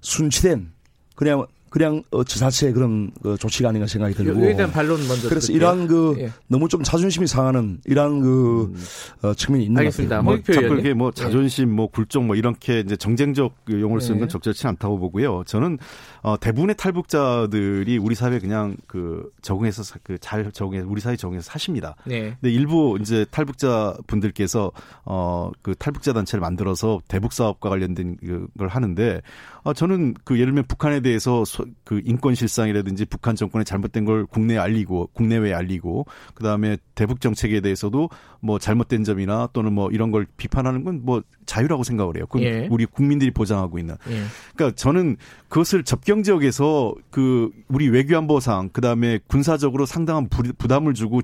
순치된 0.00 0.72
그냥 1.16 1.46
그냥 1.70 2.02
어, 2.10 2.22
지자체의 2.24 2.72
그런 2.72 3.10
어, 3.24 3.36
조치가 3.36 3.68
아닌가 3.68 3.86
생각이 3.86 4.14
들고. 4.14 4.38
여기에 4.40 4.56
대한 4.56 4.70
반론 4.72 4.98
먼저. 5.08 5.28
그래서 5.28 5.52
이러한 5.52 5.86
그 5.88 6.14
예. 6.18 6.30
너무 6.48 6.68
좀 6.68 6.82
자존심이 6.82 7.26
상하는 7.26 7.78
이러한 7.86 8.20
그 8.20 8.64
음. 8.64 8.76
어, 9.22 9.34
측면이 9.34 9.64
있는 9.64 9.78
알겠습니다. 9.78 10.22
것 10.22 10.44
같아요. 10.44 10.68
뭐, 10.68 10.78
자꾸 10.78 10.94
뭐 10.94 11.10
자존심, 11.12 11.74
뭐 11.74 11.86
굴종 11.86 12.26
뭐 12.26 12.36
이렇게 12.36 12.80
이제 12.80 12.96
정쟁적 12.96 13.54
용어를 13.70 14.00
쓰는 14.00 14.18
건 14.18 14.26
예. 14.26 14.28
적절치 14.28 14.66
않다고 14.66 14.98
보고요. 14.98 15.44
저는 15.46 15.78
어, 16.22 16.38
대부분의 16.38 16.76
탈북자들이 16.76 17.98
우리 17.98 18.14
사회에 18.14 18.38
그냥 18.38 18.76
그 18.86 19.30
적응해서 19.42 19.82
그 20.02 20.18
잘 20.20 20.50
적응해서 20.52 20.86
우리 20.88 21.00
사회 21.00 21.16
적응해서 21.16 21.50
사십니다. 21.50 21.96
네. 22.04 22.36
근데 22.40 22.52
일부 22.52 22.98
이제 23.00 23.24
탈북자 23.30 23.96
분들께서 24.06 24.70
어, 25.04 25.50
그 25.62 25.74
탈북자 25.74 26.12
단체를 26.12 26.40
만들어서 26.40 27.00
대북 27.08 27.32
사업과 27.32 27.68
관련된 27.70 28.16
걸 28.58 28.68
하는데 28.68 29.22
어, 29.62 29.72
저는 29.72 30.14
그 30.24 30.34
예를 30.34 30.46
들면 30.46 30.64
북한에 30.68 31.00
대해서 31.00 31.44
소, 31.44 31.64
그 31.84 32.00
인권 32.04 32.34
실상이라든지 32.34 33.06
북한 33.06 33.34
정권의 33.36 33.64
잘못된 33.64 34.04
걸 34.04 34.26
국내에 34.26 34.58
알리고 34.58 35.10
국내외에 35.12 35.54
알리고 35.54 36.06
그 36.34 36.44
다음에 36.44 36.76
대북 36.94 37.20
정책에 37.20 37.60
대해서도 37.60 38.10
뭐 38.40 38.58
잘못된 38.58 39.04
점이나 39.04 39.48
또는 39.52 39.72
뭐 39.72 39.90
이런 39.90 40.10
걸 40.10 40.26
비판하는 40.36 40.84
건 40.84 41.00
뭐 41.02 41.22
자유라고 41.46 41.82
생각을 41.82 42.16
해요. 42.16 42.26
그 42.28 42.40
예. 42.42 42.68
우리 42.70 42.86
국민들이 42.86 43.30
보장하고 43.30 43.78
있는. 43.78 43.96
예. 44.08 44.22
그러니까 44.54 44.76
저는 44.76 45.16
그것을 45.48 45.82
접경 45.82 46.22
지역에서 46.22 46.94
그 47.10 47.50
우리 47.68 47.88
외교안보상 47.88 48.70
그 48.72 48.80
다음에 48.80 49.18
군사적으로 49.26 49.86
상당한 49.86 50.28
부담을 50.28 50.94
주고 50.94 51.20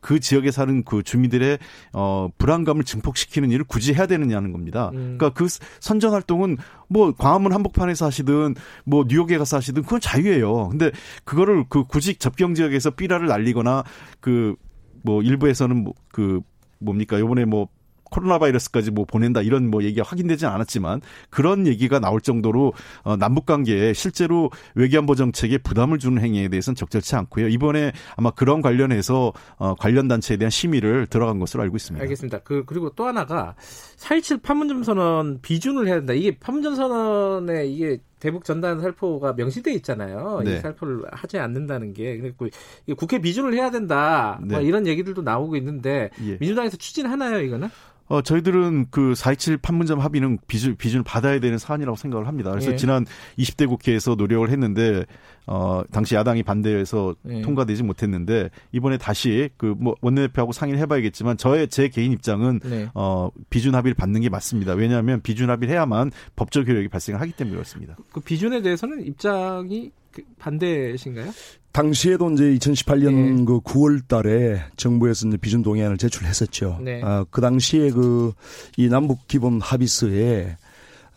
그 0.00 0.20
지역에 0.20 0.50
사는 0.50 0.84
그 0.84 1.02
주민들의 1.02 1.58
어 1.92 2.28
불안감을 2.38 2.84
증폭시키는 2.84 3.50
일을 3.50 3.64
굳이 3.64 3.94
해야 3.94 4.06
되느냐는 4.06 4.52
겁니다. 4.52 4.90
음. 4.94 5.16
그러니까 5.18 5.30
그 5.30 5.48
선전 5.80 6.12
활동은 6.12 6.58
뭐 6.88 7.12
광화문 7.12 7.52
한복판에서 7.52 8.06
하시든 8.06 8.54
뭐 8.84 9.04
뉴욕에 9.08 9.38
가서 9.38 9.56
하시든 9.58 9.82
그건 9.82 10.00
자유예요. 10.00 10.68
근데 10.68 10.90
그거를 11.24 11.64
그 11.68 11.84
굳이 11.84 12.16
접경 12.16 12.54
지역에서 12.54 12.90
삐라를 12.90 13.26
날리거나 13.28 13.84
그 14.20 14.56
뭐 15.04 15.22
일부에서는 15.22 15.84
뭐 15.84 15.94
그 16.10 16.40
뭡니까 16.78 17.18
요번에 17.18 17.44
뭐 17.44 17.68
코로나 18.10 18.38
바이러스까지 18.38 18.90
뭐 18.90 19.04
보낸다 19.04 19.42
이런 19.42 19.70
뭐 19.70 19.82
얘기가 19.82 20.04
확인되지 20.06 20.46
않았지만 20.46 21.00
그런 21.30 21.66
얘기가 21.66 21.98
나올 21.98 22.20
정도로 22.20 22.72
어, 23.02 23.16
남북 23.16 23.46
관계에 23.46 23.92
실제로 23.92 24.50
외교안보 24.74 25.14
정책에 25.14 25.58
부담을 25.58 25.98
주는 25.98 26.22
행위에 26.22 26.48
대해서는 26.48 26.76
적절치 26.76 27.16
않고요. 27.16 27.48
이번에 27.48 27.92
아마 28.16 28.30
그런 28.30 28.62
관련해서 28.62 29.32
어, 29.56 29.74
관련 29.74 30.08
단체에 30.08 30.36
대한 30.36 30.50
심의를 30.50 31.06
들어간 31.06 31.38
것으로 31.38 31.62
알고 31.62 31.76
있습니다. 31.76 32.02
알겠습니다. 32.02 32.38
그 32.38 32.64
그리고 32.66 32.90
또 32.90 33.06
하나가 33.06 33.54
4.27 33.96 34.42
판문점 34.42 34.84
선언 34.84 35.40
비준을 35.40 35.86
해야 35.86 35.96
된다. 35.96 36.12
이게 36.12 36.36
판문점 36.38 36.74
선언에 36.74 37.66
이게 37.66 37.98
대북 38.24 38.44
전단 38.46 38.80
살포가 38.80 39.34
명시돼 39.34 39.74
있잖아요. 39.74 40.40
네. 40.44 40.56
이 40.56 40.60
살포를 40.60 41.02
하지 41.12 41.38
않는다는 41.38 41.92
게 41.92 42.16
그리고 42.16 42.48
국회 42.96 43.18
비준을 43.18 43.52
해야 43.52 43.70
된다. 43.70 44.38
뭐 44.40 44.48
네. 44.48 44.54
뭐 44.54 44.64
이런 44.64 44.86
얘기들도 44.86 45.20
나오고 45.20 45.56
있는데 45.56 46.08
예. 46.24 46.38
민주당에서 46.38 46.78
추진하나요, 46.78 47.40
이거는? 47.40 47.68
어, 48.06 48.20
저희들은 48.20 48.86
그 48.90 49.12
4.27 49.12 49.62
판문점 49.62 50.00
합의는 50.00 50.38
비준, 50.46 50.76
비준을 50.76 51.04
받아야 51.04 51.40
되는 51.40 51.56
사안이라고 51.58 51.96
생각을 51.96 52.26
합니다. 52.26 52.50
그래서 52.50 52.72
예. 52.72 52.76
지난 52.76 53.06
20대 53.38 53.66
국회에서 53.66 54.14
노력을 54.14 54.48
했는데, 54.50 55.04
어, 55.46 55.82
당시 55.92 56.14
야당이 56.14 56.42
반대해서 56.42 57.14
예. 57.28 57.42
통과되지 57.42 57.82
못했는데, 57.82 58.50
이번에 58.72 58.96
다시 58.98 59.50
그, 59.56 59.74
뭐, 59.78 59.94
원내대표하고 60.00 60.52
상의를 60.52 60.80
해봐야겠지만, 60.82 61.36
저의, 61.36 61.68
제 61.68 61.88
개인 61.88 62.12
입장은, 62.12 62.60
네. 62.64 62.88
어, 62.94 63.28
비준 63.50 63.74
합의를 63.74 63.94
받는 63.94 64.20
게 64.20 64.28
맞습니다. 64.28 64.72
왜냐하면 64.74 65.20
비준 65.20 65.50
합의를 65.50 65.74
해야만 65.74 66.10
법적 66.36 66.68
효력이 66.68 66.88
발생을 66.88 67.20
하기 67.20 67.32
때문에 67.32 67.56
그렇습니다. 67.56 67.96
그 68.12 68.20
비준에 68.20 68.62
대해서는 68.62 69.06
입장이 69.06 69.90
그 70.12 70.22
반대신가요? 70.38 71.30
당시에도 71.72 72.30
이제 72.30 72.44
2018년 72.54 73.10
네. 73.38 73.44
그 73.44 73.58
9월 73.60 74.06
달에 74.06 74.62
정부에서 74.76 75.26
이제 75.26 75.36
비준 75.36 75.62
동의안을 75.64 75.98
제출했었죠. 75.98 76.78
네. 76.82 77.00
아, 77.02 77.24
그 77.30 77.40
당시에 77.40 77.90
그 77.90 78.32
이 78.76 78.88
남북 78.88 79.26
기본 79.28 79.60
합의서에 79.60 80.56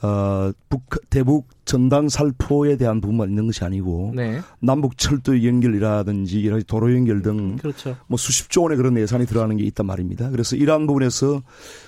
어, 0.02 0.52
북, 0.70 1.10
대북 1.10 1.48
전당 1.66 2.08
살포에 2.08 2.78
대한 2.78 3.02
부분만 3.02 3.30
있는 3.30 3.48
것이 3.48 3.64
아니고 3.64 4.14
네. 4.16 4.40
남북 4.60 4.98
철도 4.98 5.44
연결이라든지 5.44 6.48
여러 6.48 6.62
도로 6.62 6.94
연결 6.94 7.22
등뭐 7.22 7.58
그렇죠. 7.62 7.98
수십조 8.16 8.64
원의 8.64 8.78
그런 8.78 8.98
예산이 8.98 9.26
들어가는 9.26 9.58
게 9.58 9.64
있단 9.66 9.86
말입니다. 9.86 10.30
그래서 10.30 10.56
이러한 10.56 10.88
부분에서 10.88 11.42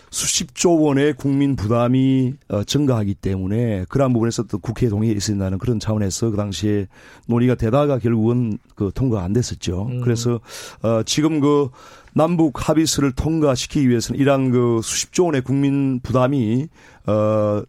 수십조 0.09 0.81
원의 0.81 1.13
국민 1.13 1.55
부담이 1.55 2.33
어, 2.49 2.63
증가하기 2.63 3.13
때문에 3.15 3.85
그러한 3.89 4.11
부분에서 4.13 4.43
또 4.43 4.57
국회 4.57 4.89
동의에 4.89 5.11
있어야 5.11 5.35
된다는 5.35 5.59
그런 5.59 5.79
차원에서 5.79 6.31
그 6.31 6.37
당시에 6.37 6.87
논의가 7.27 7.55
되다가 7.55 7.99
결국은 7.99 8.57
그 8.75 8.91
통과가 8.93 9.23
안 9.23 9.33
됐었죠. 9.33 9.87
음. 9.91 10.01
그래서 10.01 10.39
어 10.81 11.03
지금 11.03 11.39
그 11.39 11.69
남북 12.13 12.67
합의서를 12.67 13.11
통과시키기 13.11 13.87
위해서는 13.87 14.19
이러한 14.19 14.49
그 14.49 14.81
수십조 14.83 15.25
원의 15.25 15.41
국민 15.41 15.99
부담이 16.01 16.67
어 17.05 17.61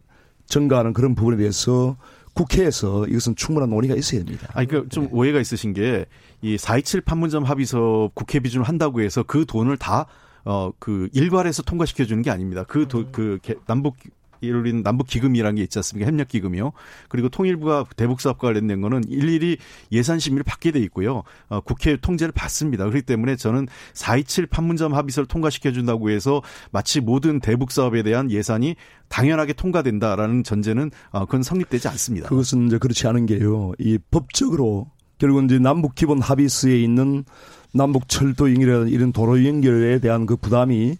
증가하는 0.50 0.92
그런 0.92 1.14
부분에 1.14 1.38
대해서 1.38 1.96
국회에서 2.34 3.06
이것은 3.06 3.34
충분한 3.36 3.70
논의가 3.70 3.94
있어야 3.94 4.22
됩니다. 4.22 4.48
아니, 4.52 4.68
그좀 4.68 5.04
네. 5.04 5.10
오해가 5.12 5.40
있으신 5.40 5.72
게 5.72 6.04
이 6.42 6.56
4.27 6.56 7.04
판문점 7.04 7.44
합의서 7.44 8.10
국회 8.14 8.40
비준을 8.40 8.66
한다고 8.66 9.02
해서 9.02 9.22
그 9.22 9.44
돈을 9.44 9.76
다 9.76 10.06
어, 10.44 10.72
그 10.78 11.08
일괄해서 11.12 11.62
통과시켜 11.62 12.06
주는 12.06 12.22
게 12.22 12.30
아닙니다. 12.30 12.64
그, 12.64 12.88
도, 12.88 13.04
그, 13.12 13.38
남북, 13.66 13.96
이룰린 14.40 14.82
남북 14.82 15.06
기금이라는 15.06 15.56
게 15.56 15.62
있지 15.62 15.78
않습니까? 15.78 16.08
협력 16.08 16.28
기금이요. 16.28 16.72
그리고 17.08 17.28
통일부가 17.28 17.86
대북 17.96 18.20
사업과 18.20 18.48
관련된 18.48 18.80
거는 18.80 19.04
일일이 19.08 19.58
예산 19.92 20.18
심의를 20.18 20.44
받게 20.44 20.72
돼 20.72 20.80
있고요. 20.80 21.22
어, 21.48 21.60
국회 21.60 21.96
통제를 21.96 22.32
받습니다. 22.32 22.84
그렇기 22.84 23.02
때문에 23.02 23.36
저는 23.36 23.68
427 23.94 24.46
판문점 24.46 24.94
합의서를 24.94 25.26
통과시켜 25.26 25.72
준다고 25.72 26.10
해서 26.10 26.42
마치 26.70 27.00
모든 27.00 27.40
대북 27.40 27.72
사업에 27.72 28.02
대한 28.02 28.30
예산이 28.30 28.76
당연하게 29.08 29.52
통과된다라는 29.52 30.44
전제는 30.44 30.90
어, 31.10 31.26
그건 31.26 31.42
성립되지 31.42 31.88
않습니다. 31.88 32.28
그것은 32.28 32.66
이제 32.66 32.78
그렇지 32.78 33.06
않은 33.06 33.26
게요. 33.26 33.72
이 33.78 33.98
법적으로 34.10 34.90
결국은 35.18 35.44
이제 35.44 35.58
남북 35.58 35.94
기본 35.94 36.20
합의서에 36.20 36.80
있는 36.80 37.24
남북 37.72 38.08
철도 38.08 38.50
연결이라든 38.50 38.88
이런 38.88 39.12
도로 39.12 39.44
연결에 39.44 39.98
대한 40.00 40.26
그 40.26 40.36
부담이 40.36 40.96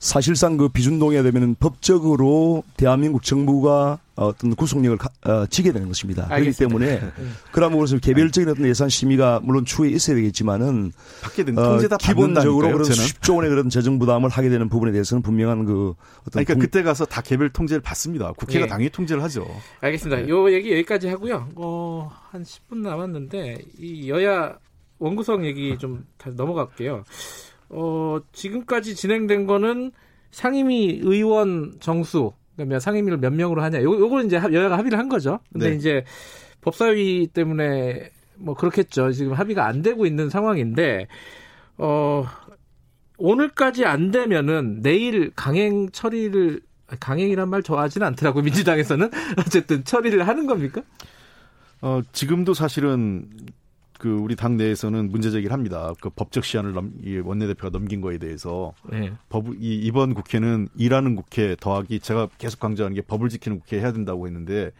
사실상 0.00 0.56
그 0.56 0.70
비준동의가 0.70 1.22
되면은 1.22 1.56
법적으로 1.60 2.64
대한민국 2.78 3.22
정부가 3.22 3.98
어떤 4.16 4.54
구속력을 4.56 4.96
어, 5.26 5.46
지게 5.46 5.72
되는 5.72 5.88
것입니다. 5.88 6.26
그렇기 6.26 6.52
때문에 6.52 7.02
그런 7.52 7.70
부분에서 7.70 7.98
개별적인 7.98 8.48
어떤 8.48 8.66
예산 8.66 8.88
심의가 8.88 9.40
물론 9.42 9.66
추후에 9.66 9.90
있어야 9.90 10.16
되겠지만은 10.16 10.92
받게 11.22 11.44
된 11.44 11.54
통제 11.54 11.86
다 11.86 11.96
어, 11.96 11.98
기본적으로 11.98 12.72
그런 12.72 12.84
수십조 12.84 13.36
원의 13.36 13.50
그런 13.50 13.68
재정 13.68 13.98
부담을 13.98 14.30
하게 14.30 14.48
되는 14.48 14.70
부분에 14.70 14.90
대해서는 14.90 15.20
분명한 15.20 15.66
그 15.66 15.94
어떤 16.22 16.30
그러니까 16.44 16.54
통... 16.54 16.60
그때 16.60 16.82
가서 16.82 17.04
다 17.04 17.20
개별 17.20 17.50
통제를 17.50 17.82
받습니다. 17.82 18.32
국회가 18.32 18.64
네. 18.64 18.70
당연히 18.70 18.88
통제를 18.88 19.22
하죠. 19.24 19.46
알겠습니다. 19.82 20.22
네. 20.22 20.28
요 20.30 20.50
얘기 20.50 20.72
여기까지 20.72 21.08
하고요. 21.08 21.50
어, 21.56 22.10
한 22.30 22.42
10분 22.42 22.78
남았는데 22.78 23.58
이 23.78 24.08
여야 24.08 24.56
원구성 24.98 25.44
얘기 25.44 25.76
좀 25.76 26.06
넘어갈게요. 26.24 27.04
어, 27.70 28.18
지금까지 28.32 28.94
진행된 28.94 29.46
거는 29.46 29.92
상임위 30.32 31.00
의원 31.02 31.74
정수, 31.80 32.32
그러면 32.56 32.80
상임위를 32.80 33.18
몇 33.18 33.32
명으로 33.32 33.62
하냐. 33.62 33.82
요, 33.82 33.98
요걸 33.98 34.26
이제 34.26 34.36
여야가 34.36 34.76
합의를 34.76 34.98
한 34.98 35.08
거죠. 35.08 35.40
근데 35.52 35.70
네. 35.70 35.76
이제 35.76 36.04
법사위 36.60 37.28
때문에 37.32 38.10
뭐 38.36 38.54
그렇겠죠. 38.54 39.12
지금 39.12 39.32
합의가 39.32 39.66
안 39.66 39.82
되고 39.82 40.04
있는 40.04 40.28
상황인데, 40.28 41.06
어, 41.78 42.26
오늘까지 43.18 43.84
안 43.84 44.10
되면은 44.10 44.82
내일 44.82 45.30
강행 45.34 45.90
처리를, 45.90 46.60
강행이란 46.98 47.48
말 47.48 47.62
좋아하지는 47.62 48.06
않더라고, 48.08 48.42
민주당에서는. 48.42 49.10
어쨌든 49.38 49.84
처리를 49.84 50.26
하는 50.26 50.46
겁니까? 50.46 50.82
어, 51.82 52.00
지금도 52.12 52.54
사실은 52.54 53.28
그 54.00 54.16
우리 54.16 54.34
당 54.34 54.56
내에서는 54.56 55.10
문제 55.10 55.30
제기를 55.30 55.52
합니다. 55.52 55.92
그 56.00 56.08
법적 56.08 56.42
시한을 56.42 56.72
넘, 56.72 56.92
이 57.04 57.18
원내대표가 57.18 57.68
넘긴 57.68 58.00
거에 58.00 58.16
대해서 58.16 58.72
네. 58.90 59.12
법, 59.28 59.48
이, 59.60 59.76
이번 59.76 60.14
국회는 60.14 60.68
일하는 60.74 61.14
국회 61.14 61.54
더하기 61.54 62.00
제가 62.00 62.28
계속 62.38 62.60
강조하는 62.60 62.94
게 62.94 63.02
법을 63.02 63.28
지키는 63.28 63.60
국회 63.60 63.78
해야 63.78 63.92
된다고 63.92 64.26
했는데 64.26 64.72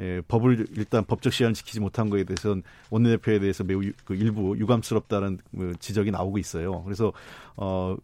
예, 0.00 0.22
법을 0.26 0.66
일단 0.76 1.04
법적 1.04 1.32
시한을 1.32 1.54
지키지 1.54 1.78
못한 1.78 2.10
거에 2.10 2.24
대해서는 2.24 2.64
원내대표에 2.90 3.38
대해서 3.38 3.62
매우 3.62 3.80
그 4.04 4.16
일부 4.16 4.58
유감스럽다는 4.58 5.38
그 5.56 5.74
지적이 5.78 6.10
나오고 6.10 6.38
있어요. 6.38 6.82
그래서 6.82 7.12
어 7.56 7.96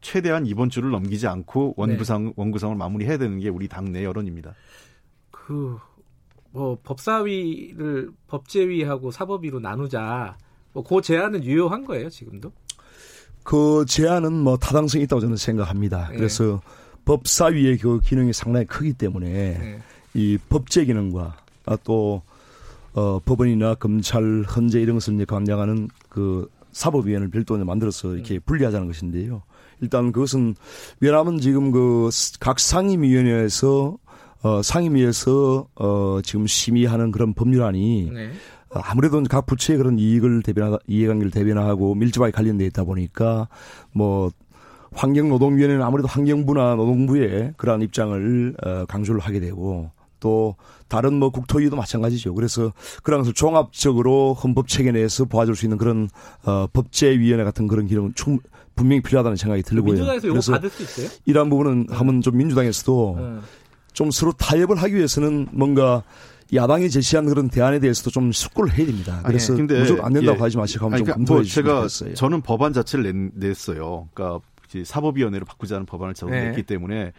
최대한 0.00 0.46
이번 0.46 0.68
주를 0.68 0.90
넘기지 0.90 1.28
않고 1.28 1.74
원구상 1.76 2.24
네. 2.24 2.32
원구성을 2.34 2.74
마무리해야 2.74 3.18
되는 3.18 3.38
게 3.38 3.50
우리 3.50 3.68
당내 3.68 4.02
여론입니다. 4.02 4.54
그 5.30 5.78
뭐 6.50 6.78
법사위를 6.82 8.10
법제위하고 8.26 9.10
사법위로 9.10 9.60
나누자. 9.60 10.36
뭐그 10.72 11.02
제안은 11.02 11.44
유효한 11.44 11.84
거예요, 11.84 12.08
지금도? 12.08 12.52
그 13.42 13.84
제안은 13.88 14.32
뭐 14.32 14.56
타당성이 14.56 15.04
있다고 15.04 15.20
저는 15.20 15.36
생각합니다. 15.36 16.08
네. 16.10 16.16
그래서 16.16 16.60
법사위의 17.04 17.78
그 17.78 18.00
기능이 18.00 18.32
상당히 18.32 18.66
크기 18.66 18.92
때문에 18.92 19.28
네. 19.28 19.82
이 20.14 20.38
법제 20.48 20.84
기능과 20.84 21.36
또 21.84 22.22
어, 22.92 23.20
법원이나 23.24 23.74
검찰, 23.74 24.42
헌재 24.42 24.80
이런 24.80 24.96
것을 24.96 25.14
이제 25.14 25.24
감당하는 25.24 25.88
그 26.08 26.50
사법위원회를 26.72 27.30
별도로 27.30 27.64
만들어서 27.64 28.14
이렇게 28.14 28.34
음. 28.34 28.40
분리하자는 28.44 28.86
것인데요. 28.86 29.42
일단 29.80 30.12
그것은 30.12 30.54
왜냐하면 31.00 31.38
지금 31.38 31.70
그 31.70 32.10
각 32.40 32.58
상임위원회에서 32.58 33.96
어, 34.42 34.62
상임위에서 34.62 35.66
어, 35.74 36.20
지금 36.22 36.46
심의하는 36.46 37.10
그런 37.10 37.34
법률안이 37.34 38.10
네. 38.12 38.30
아무래도 38.70 39.22
각 39.24 39.46
부처의 39.46 39.78
그런 39.78 39.98
이익을 39.98 40.42
대변하, 40.42 40.78
이해관계를 40.86 41.30
대변하고 41.30 41.94
밀접하게 41.94 42.32
관련돼 42.32 42.66
있다 42.66 42.84
보니까 42.84 43.48
뭐 43.92 44.30
환경노동위원회는 44.92 45.82
아무래도 45.82 46.08
환경부나 46.08 46.74
노동부의 46.76 47.54
그러한 47.56 47.82
입장을 47.82 48.54
어, 48.64 48.84
강조를 48.86 49.20
하게 49.20 49.40
되고 49.40 49.90
또 50.20 50.56
다른 50.88 51.14
뭐 51.14 51.30
국토위도 51.30 51.76
마찬가지죠. 51.76 52.34
그래서 52.34 52.72
그런 53.02 53.20
것을 53.20 53.34
종합적으로 53.34 54.34
헌법 54.34 54.68
체계 54.68 54.90
내에서 54.90 55.24
보아줄 55.24 55.54
수 55.54 55.66
있는 55.66 55.78
그런 55.78 56.08
어, 56.44 56.66
법제위원회 56.72 57.44
같은 57.44 57.66
그런 57.66 57.86
기능 57.86 58.12
충 58.14 58.38
분명히 58.74 59.02
필요하다는 59.02 59.36
생각이 59.36 59.62
들고요. 59.62 59.94
민주당에서 59.94 60.28
이거 60.28 60.52
받을 60.52 60.70
수 60.70 60.82
있어요? 60.82 61.08
이러한 61.24 61.50
부분은 61.50 61.86
네. 61.86 61.94
하면 61.94 62.20
좀 62.20 62.36
민주당에서도 62.36 63.16
네. 63.18 63.40
좀 63.98 64.12
서로 64.12 64.30
타협을 64.30 64.76
하기 64.76 64.94
위해서는 64.94 65.48
뭔가 65.50 66.04
야당이 66.54 66.88
제시한 66.88 67.26
그런 67.26 67.48
대안에 67.48 67.80
대해서도 67.80 68.10
좀 68.10 68.30
숙고를 68.30 68.72
해야 68.78 68.86
됩니다. 68.86 69.20
그래서 69.26 69.54
아니, 69.54 69.62
근데, 69.62 69.80
무조건 69.80 70.04
안 70.04 70.12
된다고 70.12 70.38
예. 70.38 70.42
하지 70.42 70.56
마시고 70.56 70.84
한번 70.84 71.02
그러니까 71.02 71.14
좀 71.14 71.24
검토해 71.24 71.40
뭐 71.40 71.88
제가 71.88 72.14
저는 72.14 72.42
법안 72.42 72.72
자체를 72.72 73.32
냈, 73.34 73.68
어요 73.70 74.08
그러니까 74.14 74.40
사법위원회로 74.84 75.44
바꾸자는 75.46 75.86
법안을 75.86 76.14
제가 76.14 76.30
네. 76.30 76.44
냈기 76.44 76.62
때문에 76.62 77.12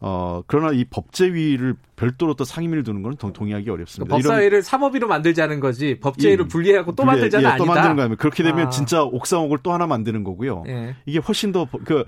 어, 0.00 0.42
그러나 0.48 0.72
이 0.72 0.84
법제위를 0.84 1.76
별도로 1.94 2.34
또 2.34 2.42
상임위를 2.42 2.82
두는 2.82 3.02
건 3.02 3.16
동의하기 3.16 3.70
어렵습니다. 3.70 4.12
법사위를 4.12 4.64
사법위로 4.64 5.06
만들자는 5.06 5.60
거지 5.60 6.00
법제위를 6.00 6.46
예, 6.46 6.48
분리하고 6.48 6.96
또 6.96 7.04
만들자는 7.04 7.44
예, 7.44 7.48
아니다. 7.48 7.64
또 7.64 7.72
만드는 7.72 7.94
거면 7.94 8.16
그렇게 8.16 8.42
되면 8.42 8.66
아. 8.66 8.70
진짜 8.70 9.04
옥상옥을 9.04 9.58
또 9.62 9.72
하나 9.72 9.86
만드는 9.86 10.24
거고요. 10.24 10.64
예. 10.66 10.96
이게 11.06 11.20
훨씬 11.20 11.52
더그 11.52 12.04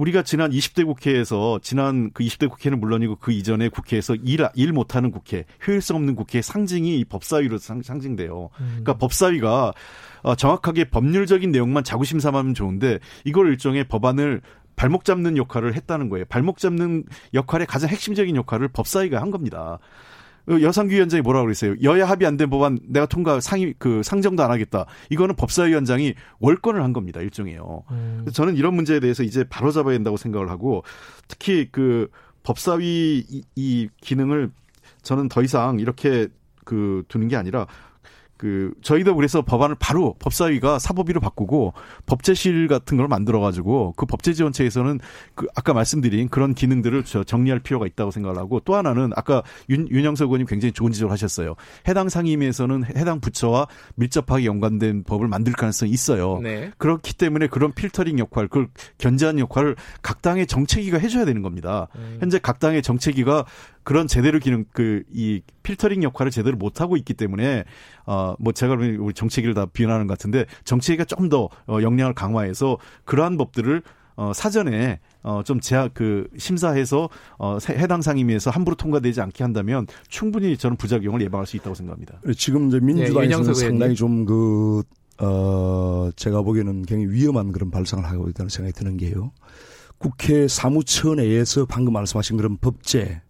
우리가 0.00 0.22
지난 0.22 0.50
20대 0.50 0.86
국회에서 0.86 1.58
지난 1.62 2.10
그 2.14 2.24
20대 2.24 2.48
국회는 2.48 2.80
물론이고 2.80 3.16
그 3.16 3.32
이전에 3.32 3.68
국회에서 3.68 4.14
일, 4.14 4.46
일 4.54 4.72
못하는 4.72 5.10
국회, 5.10 5.44
효율성 5.66 5.98
없는 5.98 6.14
국회의 6.14 6.42
상징이 6.42 6.98
이 6.98 7.04
법사위로 7.04 7.58
상, 7.58 7.82
상징돼요. 7.82 8.48
음. 8.60 8.66
그러니까 8.66 8.94
법사위가 8.94 9.74
어, 10.22 10.34
정확하게 10.34 10.84
법률적인 10.84 11.50
내용만 11.52 11.84
자구심삼하면 11.84 12.54
좋은데 12.54 12.98
이걸 13.24 13.48
일종의 13.48 13.84
법안을 13.88 14.40
발목 14.74 15.04
잡는 15.04 15.36
역할을 15.36 15.74
했다는 15.74 16.08
거예요. 16.08 16.24
발목 16.30 16.56
잡는 16.56 17.04
역할의 17.34 17.66
가장 17.66 17.90
핵심적인 17.90 18.36
역할을 18.36 18.68
법사위가 18.68 19.20
한 19.20 19.30
겁니다. 19.30 19.78
여상규 20.62 20.94
위원장이 20.94 21.22
뭐라고 21.22 21.44
그랬어요? 21.46 21.74
여야 21.82 22.06
합의 22.08 22.26
안 22.26 22.36
된 22.36 22.50
법안 22.50 22.78
내가 22.88 23.06
통과 23.06 23.40
상의 23.40 23.74
그 23.78 24.02
상정도 24.02 24.42
안 24.42 24.50
하겠다. 24.50 24.86
이거는 25.10 25.36
법사위원장이 25.36 26.14
월권을 26.38 26.82
한 26.82 26.92
겁니다. 26.92 27.20
일종이에요. 27.20 27.82
음. 27.90 28.26
저는 28.32 28.56
이런 28.56 28.74
문제에 28.74 28.98
대해서 29.00 29.22
이제 29.22 29.44
바로 29.44 29.70
잡아야 29.70 29.94
된다고 29.94 30.16
생각을 30.16 30.48
하고 30.50 30.82
특히 31.28 31.68
그 31.70 32.08
법사위 32.42 33.24
이, 33.28 33.42
이 33.54 33.88
기능을 34.00 34.50
저는 35.02 35.28
더 35.28 35.42
이상 35.42 35.78
이렇게 35.78 36.28
그 36.64 37.04
두는 37.08 37.28
게 37.28 37.36
아니라 37.36 37.66
그 38.40 38.72
저희도 38.80 39.16
그래서 39.16 39.42
법안을 39.42 39.76
바로 39.78 40.14
법사위가 40.18 40.78
사법위로 40.78 41.20
바꾸고 41.20 41.74
법제실 42.06 42.68
같은 42.68 42.96
걸 42.96 43.06
만들어 43.06 43.38
가지고 43.38 43.92
그 43.98 44.06
법제지원체에서는 44.06 44.98
그 45.34 45.46
아까 45.54 45.74
말씀드린 45.74 46.30
그런 46.30 46.54
기능들을 46.54 47.04
정리할 47.04 47.60
필요가 47.60 47.86
있다고 47.86 48.10
생각을 48.10 48.38
하고 48.38 48.60
또 48.60 48.76
하나는 48.76 49.10
아까 49.14 49.42
윤, 49.68 49.86
윤영석 49.90 50.28
의원님 50.28 50.46
굉장히 50.46 50.72
좋은 50.72 50.90
지적을 50.90 51.12
하셨어요. 51.12 51.54
해당 51.86 52.08
상임위에서는 52.08 52.96
해당 52.96 53.20
부처와 53.20 53.66
밀접하게 53.96 54.46
연관된 54.46 55.04
법을 55.04 55.28
만들 55.28 55.52
가능성이 55.52 55.90
있어요. 55.90 56.40
네. 56.42 56.70
그렇기 56.78 57.18
때문에 57.18 57.46
그런 57.46 57.74
필터링 57.74 58.18
역할, 58.20 58.48
그 58.48 58.68
견제하는 58.96 59.40
역할을 59.40 59.76
각 60.00 60.22
당의 60.22 60.46
정책위가 60.46 60.96
해줘야 60.96 61.26
되는 61.26 61.42
겁니다. 61.42 61.88
음. 61.96 62.16
현재 62.20 62.38
각 62.38 62.58
당의 62.58 62.80
정책위가 62.80 63.44
그런 63.82 64.06
제대로 64.06 64.38
기능 64.38 64.64
그 64.72 65.02
이 65.12 65.42
필터링 65.62 66.02
역할을 66.02 66.30
제대로 66.30 66.56
못 66.56 66.80
하고 66.80 66.96
있기 66.96 67.14
때문에 67.14 67.64
어뭐 68.06 68.52
제가 68.54 68.74
우리 68.74 69.12
정책위를 69.12 69.54
다 69.54 69.66
비난하는 69.66 70.06
것 70.06 70.18
같은데 70.18 70.46
정책위가 70.64 71.04
좀더 71.04 71.48
어, 71.66 71.78
역량을 71.82 72.14
강화해서 72.14 72.78
그러한 73.04 73.36
법들을 73.36 73.82
어 74.16 74.32
사전에 74.34 75.00
어좀 75.22 75.60
제약 75.60 75.94
그 75.94 76.28
심사해서 76.36 77.08
어 77.38 77.58
해당 77.70 78.02
상임위에서 78.02 78.50
함부로 78.50 78.76
통과되지 78.76 79.20
않게 79.20 79.44
한다면 79.44 79.86
충분히 80.08 80.56
저는 80.56 80.76
부작용을 80.76 81.22
예방할 81.22 81.46
수 81.46 81.56
있다고 81.56 81.74
생각합니다. 81.74 82.20
지금 82.36 82.68
이제 82.68 82.80
민주당에서는 82.80 83.52
네, 83.52 83.54
상당히 83.54 83.94
좀그 83.94 84.82
어, 85.20 86.10
제가 86.16 86.42
보기에는 86.42 86.82
굉장히 86.82 87.06
위험한 87.08 87.52
그런 87.52 87.70
발상을 87.70 88.04
하고 88.04 88.28
있다는 88.28 88.48
생각이 88.48 88.76
드는 88.78 88.96
게요. 88.96 89.32
국회 89.98 90.48
사무처 90.48 91.14
내에서 91.14 91.66
방금 91.66 91.92
말씀하신 91.92 92.38
그런 92.38 92.56
법제, 92.56 93.20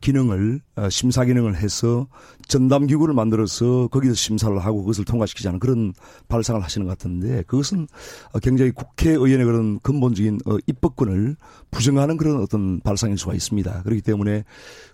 기능을 0.00 0.60
어, 0.76 0.88
심사 0.88 1.24
기능을 1.24 1.56
해서 1.56 2.06
전담 2.48 2.86
기구를 2.86 3.14
만들어서 3.14 3.88
거기서 3.88 4.14
심사를 4.14 4.56
하고 4.58 4.80
그것을 4.82 5.04
통과시키자는 5.04 5.58
그런 5.58 5.92
발상을 6.28 6.62
하시는 6.62 6.86
것 6.86 6.96
같은데 6.96 7.42
그것은 7.42 7.86
어, 8.32 8.38
굉장히 8.38 8.70
국회의원의 8.70 9.44
그런 9.44 9.78
근본적인 9.80 10.40
입법권을 10.66 11.36
부정하는 11.70 12.16
그런 12.16 12.40
어떤 12.40 12.80
발상일 12.80 13.18
수가 13.18 13.34
있습니다. 13.34 13.82
그렇기 13.82 14.00
때문에 14.02 14.44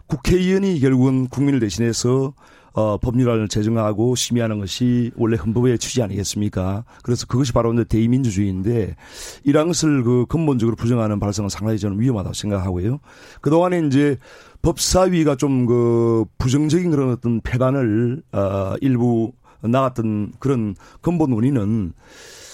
국회의원이 0.07 0.81
결국은 0.81 1.29
국민을 1.29 1.61
대신해서 1.61 2.35
어, 2.73 2.99
법률안을 2.99 3.49
제정하고 3.49 4.15
심의하는 4.15 4.59
것이 4.59 5.11
원래 5.17 5.37
헌법의 5.37 5.79
취지 5.79 6.03
아니겠습니까? 6.03 6.85
그래서 7.03 7.27
그것이 7.27 7.53
바로 7.53 7.73
이제 7.73 7.85
대의민주주의인데 7.85 8.97
이런 9.45 9.69
것을 9.69 10.03
그 10.03 10.27
근본적으로 10.29 10.77
부정하는 10.77 11.21
발상은 11.21 11.49
상당히 11.49 11.79
저는 11.79 12.01
위험하다고 12.01 12.35
생각하고요. 12.35 13.01
그동안에 13.41 13.87
이제 13.87 14.17
법사위가 14.63 15.37
좀 15.37 15.61
그 15.71 16.25
부정적인 16.39 16.91
그런 16.91 17.11
어떤 17.11 17.41
패단을 17.41 18.23
어, 18.33 18.75
일부 18.81 19.33
나갔던 19.63 20.33
그런 20.41 20.75
근본 21.01 21.33
원인은 21.33 21.93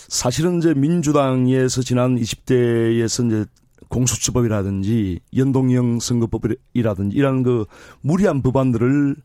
사실은 0.09 0.59
이제 0.59 0.74
민주당에서 0.74 1.81
지난 1.81 2.16
20대에서 2.16 3.26
이제 3.26 3.44
공수처법이라든지 3.88 5.20
연동형 5.37 6.00
선거법이라든지 6.00 7.16
이런 7.16 7.42
그 7.42 7.64
무리한 8.02 8.42
법안들을 8.42 9.16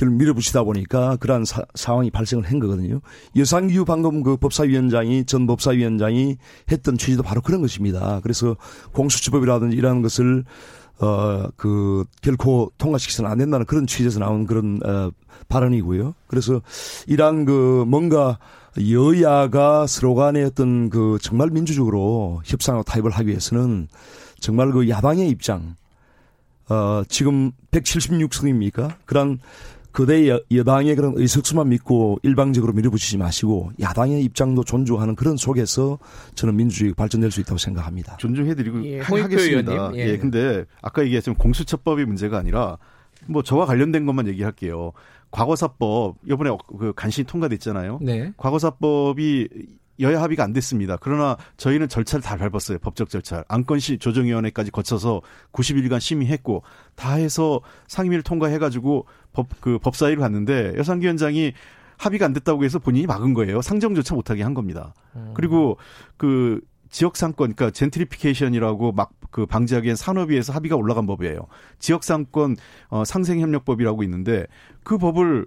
결국 0.00 0.16
밀어붙이다 0.16 0.62
보니까 0.62 1.16
그러한 1.16 1.44
사, 1.44 1.62
상황이 1.74 2.10
발생을 2.10 2.50
한 2.50 2.58
거거든요. 2.58 3.02
여상규 3.36 3.84
방금 3.84 4.22
그 4.22 4.38
법사위원장이 4.38 5.26
전 5.26 5.46
법사위원장이 5.46 6.38
했던 6.72 6.96
취지도 6.96 7.22
바로 7.22 7.42
그런 7.42 7.60
것입니다. 7.60 8.20
그래서 8.22 8.56
공수처법이라든지 8.92 9.76
이러한 9.76 10.00
것을 10.00 10.44
어, 11.00 11.48
그, 11.56 12.04
결코 12.22 12.72
통과시켜서는 12.78 13.30
안 13.30 13.36
된다는 13.38 13.66
그런 13.66 13.86
취지에서 13.86 14.20
나온 14.20 14.46
그런, 14.46 14.80
어, 14.84 15.10
발언이고요. 15.48 16.14
그래서 16.26 16.62
이러한 17.06 17.44
그 17.44 17.84
뭔가 17.86 18.38
여야가 18.78 19.86
서로 19.86 20.14
간의 20.14 20.44
어떤 20.44 20.88
그 20.88 21.18
정말 21.20 21.50
민주적으로 21.50 22.40
협상하고 22.44 22.84
타협을 22.84 23.10
하기 23.10 23.28
위해서는 23.28 23.88
정말 24.40 24.72
그 24.72 24.88
야당의 24.88 25.28
입장, 25.28 25.76
어, 26.70 27.02
지금 27.08 27.52
176석입니까? 27.70 28.94
그런 29.04 29.38
그대 29.92 30.28
여당의 30.52 30.94
그런 30.94 31.14
의석수만 31.16 31.68
믿고 31.68 32.18
일방적으로 32.22 32.72
밀어붙이지 32.72 33.18
마시고 33.18 33.72
야당의 33.80 34.22
입장도 34.24 34.64
존중하는 34.64 35.16
그런 35.16 35.36
속에서 35.36 35.98
저는 36.34 36.56
민주주의 36.56 36.94
발전될 36.94 37.30
수 37.30 37.40
있다고 37.40 37.58
생각합니다. 37.58 38.16
존중해드리고 38.18 38.84
예, 38.86 39.00
하겠습니다. 39.00 39.92
예. 39.94 40.10
예, 40.10 40.18
근데 40.18 40.64
아까 40.82 41.02
얘기했지만 41.02 41.36
공수처법이 41.36 42.04
문제가 42.04 42.38
아니라 42.38 42.78
뭐 43.26 43.42
저와 43.42 43.66
관련된 43.66 44.06
것만 44.06 44.28
얘기할게요. 44.28 44.92
과거사법 45.30 46.16
이번에 46.26 46.50
그 46.78 46.92
간신히 46.94 47.26
통과됐잖아요. 47.26 48.00
네. 48.02 48.32
과거사법이 48.36 49.48
여야 50.00 50.22
합의가 50.22 50.42
안 50.42 50.52
됐습니다. 50.52 50.96
그러나 50.98 51.36
저희는 51.58 51.88
절차를 51.88 52.22
다 52.22 52.36
밟았어요. 52.36 52.78
법적 52.78 53.10
절차. 53.10 53.44
안건시 53.48 53.98
조정위원회까지 53.98 54.70
거쳐서 54.70 55.20
90일간 55.52 56.00
심의했고 56.00 56.62
다 56.94 57.12
해서 57.12 57.60
상임위를 57.86 58.22
통과해가지고 58.22 59.06
법 59.32 59.48
그 59.60 59.78
법사위를 59.78 60.20
갔는데 60.20 60.74
여상기 60.76 61.04
위원장이 61.04 61.52
합의가 61.96 62.24
안 62.26 62.32
됐다고 62.32 62.64
해서 62.64 62.78
본인이 62.78 63.06
막은 63.06 63.34
거예요. 63.34 63.60
상정조차 63.62 64.14
못하게 64.14 64.42
한 64.42 64.54
겁니다. 64.54 64.94
음. 65.16 65.32
그리고 65.34 65.76
그 66.16 66.60
지역 66.88 67.16
상권, 67.16 67.54
그러니까 67.54 67.70
젠트리피케이션이라고 67.70 68.92
막 68.92 69.10
그 69.30 69.46
방지하기 69.46 69.86
위한 69.86 69.96
산업위에서 69.96 70.52
합의가 70.52 70.76
올라간 70.76 71.06
법이에요. 71.06 71.46
지역 71.78 72.04
상권 72.04 72.56
어, 72.88 73.04
상생 73.04 73.40
협력법이라고 73.40 74.02
있는데 74.04 74.46
그 74.82 74.98
법을 74.98 75.46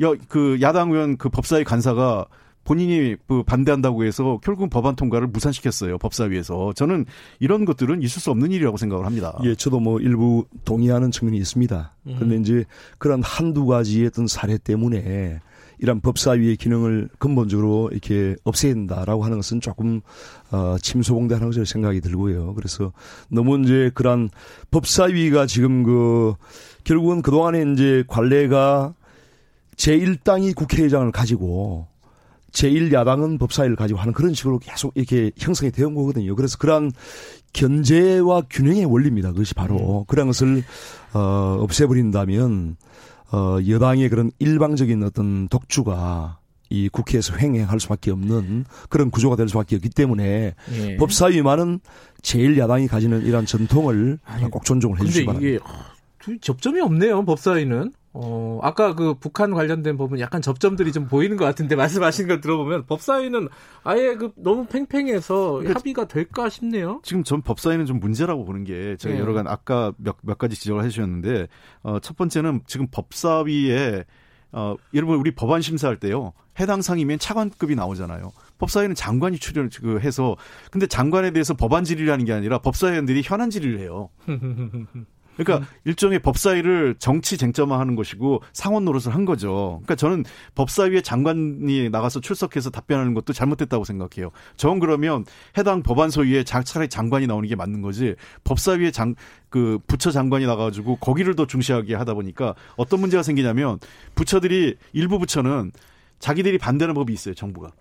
여, 0.00 0.14
그 0.28 0.58
야당 0.60 0.90
의원 0.90 1.16
그 1.16 1.28
법사위 1.28 1.64
간사가 1.64 2.26
본인이 2.66 3.14
그 3.28 3.44
반대한다고 3.44 4.04
해서 4.04 4.40
결국 4.42 4.68
법안 4.68 4.96
통과를 4.96 5.28
무산시켰어요. 5.28 5.98
법사위에서. 5.98 6.72
저는 6.74 7.06
이런 7.38 7.64
것들은 7.64 8.02
있을 8.02 8.20
수 8.20 8.30
없는 8.32 8.50
일이라고 8.50 8.76
생각을 8.76 9.06
합니다. 9.06 9.38
예, 9.44 9.54
저도 9.54 9.80
뭐 9.80 10.00
일부 10.00 10.44
동의하는 10.64 11.12
측면이 11.12 11.38
있습니다. 11.38 11.94
그런데 12.04 12.36
음. 12.36 12.40
이제 12.42 12.64
그런 12.98 13.22
한두 13.22 13.66
가지의 13.66 14.08
어떤 14.08 14.26
사례 14.26 14.58
때문에 14.58 15.40
이런 15.78 16.00
법사위의 16.00 16.56
기능을 16.56 17.08
근본적으로 17.18 17.90
이렇게 17.92 18.34
없애야 18.44 18.74
된다라고 18.74 19.24
하는 19.24 19.38
것은 19.38 19.60
조금 19.60 20.00
어 20.50 20.76
침소봉대하는 20.80 21.48
것으로 21.48 21.64
생각이 21.64 22.00
들고요. 22.00 22.54
그래서 22.54 22.92
너무 23.28 23.60
이제 23.60 23.90
그런 23.94 24.30
법사위가 24.70 25.46
지금 25.46 25.84
그 25.84 26.34
결국은 26.82 27.22
그동안에 27.22 27.72
이제 27.72 28.04
관례가 28.08 28.94
제1당이 29.76 30.54
국회의장을 30.54 31.10
가지고 31.12 31.86
제1야당은 32.56 33.38
법사위를 33.38 33.76
가지고 33.76 34.00
하는 34.00 34.12
그런 34.12 34.32
식으로 34.32 34.58
계속 34.58 34.92
이렇게 34.94 35.30
형성이 35.36 35.70
되온 35.70 35.94
거거든요. 35.94 36.34
그래서 36.34 36.56
그러한 36.56 36.92
견제와 37.52 38.42
균형의 38.50 38.86
원리입니다. 38.86 39.32
그것이 39.32 39.54
바로. 39.54 40.00
음. 40.00 40.04
그런 40.06 40.26
것을, 40.26 40.64
어, 41.12 41.58
없애버린다면, 41.60 42.76
어, 43.32 43.58
여당의 43.68 44.08
그런 44.08 44.30
일방적인 44.38 45.02
어떤 45.02 45.48
독주가 45.48 46.38
이 46.68 46.88
국회에서 46.88 47.36
횡행할 47.36 47.78
수밖에 47.78 48.10
없는 48.10 48.64
그런 48.88 49.10
구조가 49.10 49.36
될 49.36 49.48
수밖에 49.48 49.76
없기 49.76 49.90
때문에 49.90 50.54
예. 50.72 50.96
법사위만은 50.96 51.78
제일 52.22 52.58
야당이 52.58 52.88
가지는 52.88 53.24
이러한 53.24 53.46
전통을 53.46 54.18
아니, 54.24 54.50
꼭 54.50 54.64
존중을 54.64 55.00
해주시기 55.00 55.26
바랍니다. 55.26 55.48
이게 56.26 56.38
접점이 56.40 56.80
없네요. 56.80 57.24
법사위는. 57.24 57.92
어, 58.18 58.58
아까 58.62 58.94
그 58.94 59.14
북한 59.14 59.52
관련된 59.52 59.98
부분 59.98 60.18
약간 60.20 60.40
접점들이 60.40 60.90
좀 60.90 61.06
보이는 61.06 61.36
것 61.36 61.44
같은데 61.44 61.76
말씀하신 61.76 62.28
걸 62.28 62.40
들어보면 62.40 62.86
법사위는 62.86 63.48
아예 63.84 64.14
그 64.14 64.32
너무 64.36 64.66
팽팽해서 64.66 65.52
그러니까 65.52 65.74
합의가 65.78 66.08
될까 66.08 66.48
싶네요. 66.48 67.00
지금 67.02 67.24
전 67.24 67.42
법사위는 67.42 67.84
좀 67.84 68.00
문제라고 68.00 68.46
보는 68.46 68.64
게 68.64 68.96
제가 68.96 69.14
네. 69.14 69.20
여러 69.20 69.34
간 69.34 69.46
아까 69.46 69.92
몇, 69.98 70.16
몇 70.22 70.38
가지 70.38 70.56
지적을 70.56 70.82
해주셨는데 70.84 71.48
어, 71.82 71.98
첫 72.00 72.16
번째는 72.16 72.62
지금 72.66 72.86
법사위에 72.90 74.04
어, 74.52 74.76
여러분 74.94 75.18
우리 75.18 75.34
법안 75.34 75.60
심사할 75.60 75.98
때요 75.98 76.32
해당 76.58 76.80
상이면 76.80 77.18
차관급이 77.18 77.74
나오잖아요. 77.74 78.32
법사위는 78.56 78.94
장관이 78.94 79.38
출연을 79.38 79.68
그 79.78 80.00
해서 80.00 80.36
근데 80.70 80.86
장관에 80.86 81.32
대해서 81.32 81.52
법안 81.52 81.84
질의라는 81.84 82.24
게 82.24 82.32
아니라 82.32 82.58
법사위원들이 82.60 83.20
현안 83.22 83.50
질의를 83.50 83.80
해요. 83.80 84.08
그러니까 85.36 85.66
음. 85.66 85.78
일종의 85.84 86.18
법사위를 86.20 86.96
정치 86.98 87.36
쟁점화하는 87.36 87.94
것이고 87.94 88.42
상원 88.52 88.84
노릇을 88.84 89.14
한 89.14 89.24
거죠. 89.24 89.80
그러니까 89.84 89.94
저는 89.94 90.24
법사위의 90.54 91.02
장관이 91.02 91.90
나가서 91.90 92.20
출석해서 92.20 92.70
답변하는 92.70 93.14
것도 93.14 93.32
잘못됐다고 93.32 93.84
생각해요. 93.84 94.30
전 94.56 94.78
그러면 94.78 95.24
해당 95.58 95.82
법안 95.82 96.10
소위에 96.10 96.44
차라리 96.44 96.88
장관이 96.88 97.26
나오는 97.26 97.48
게 97.48 97.54
맞는 97.54 97.82
거지. 97.82 98.14
법사위의 98.44 98.92
장그 98.92 99.80
부처 99.86 100.10
장관이 100.10 100.46
나가가지고 100.46 100.96
거기를 100.96 101.36
더 101.36 101.46
중시하게 101.46 101.94
하다 101.94 102.14
보니까 102.14 102.54
어떤 102.76 103.00
문제가 103.00 103.22
생기냐면 103.22 103.78
부처들이 104.14 104.76
일부 104.92 105.18
부처는 105.18 105.72
자기들이 106.18 106.58
반대하는 106.58 106.94
법이 106.94 107.12
있어요. 107.12 107.34
정부가. 107.34 107.72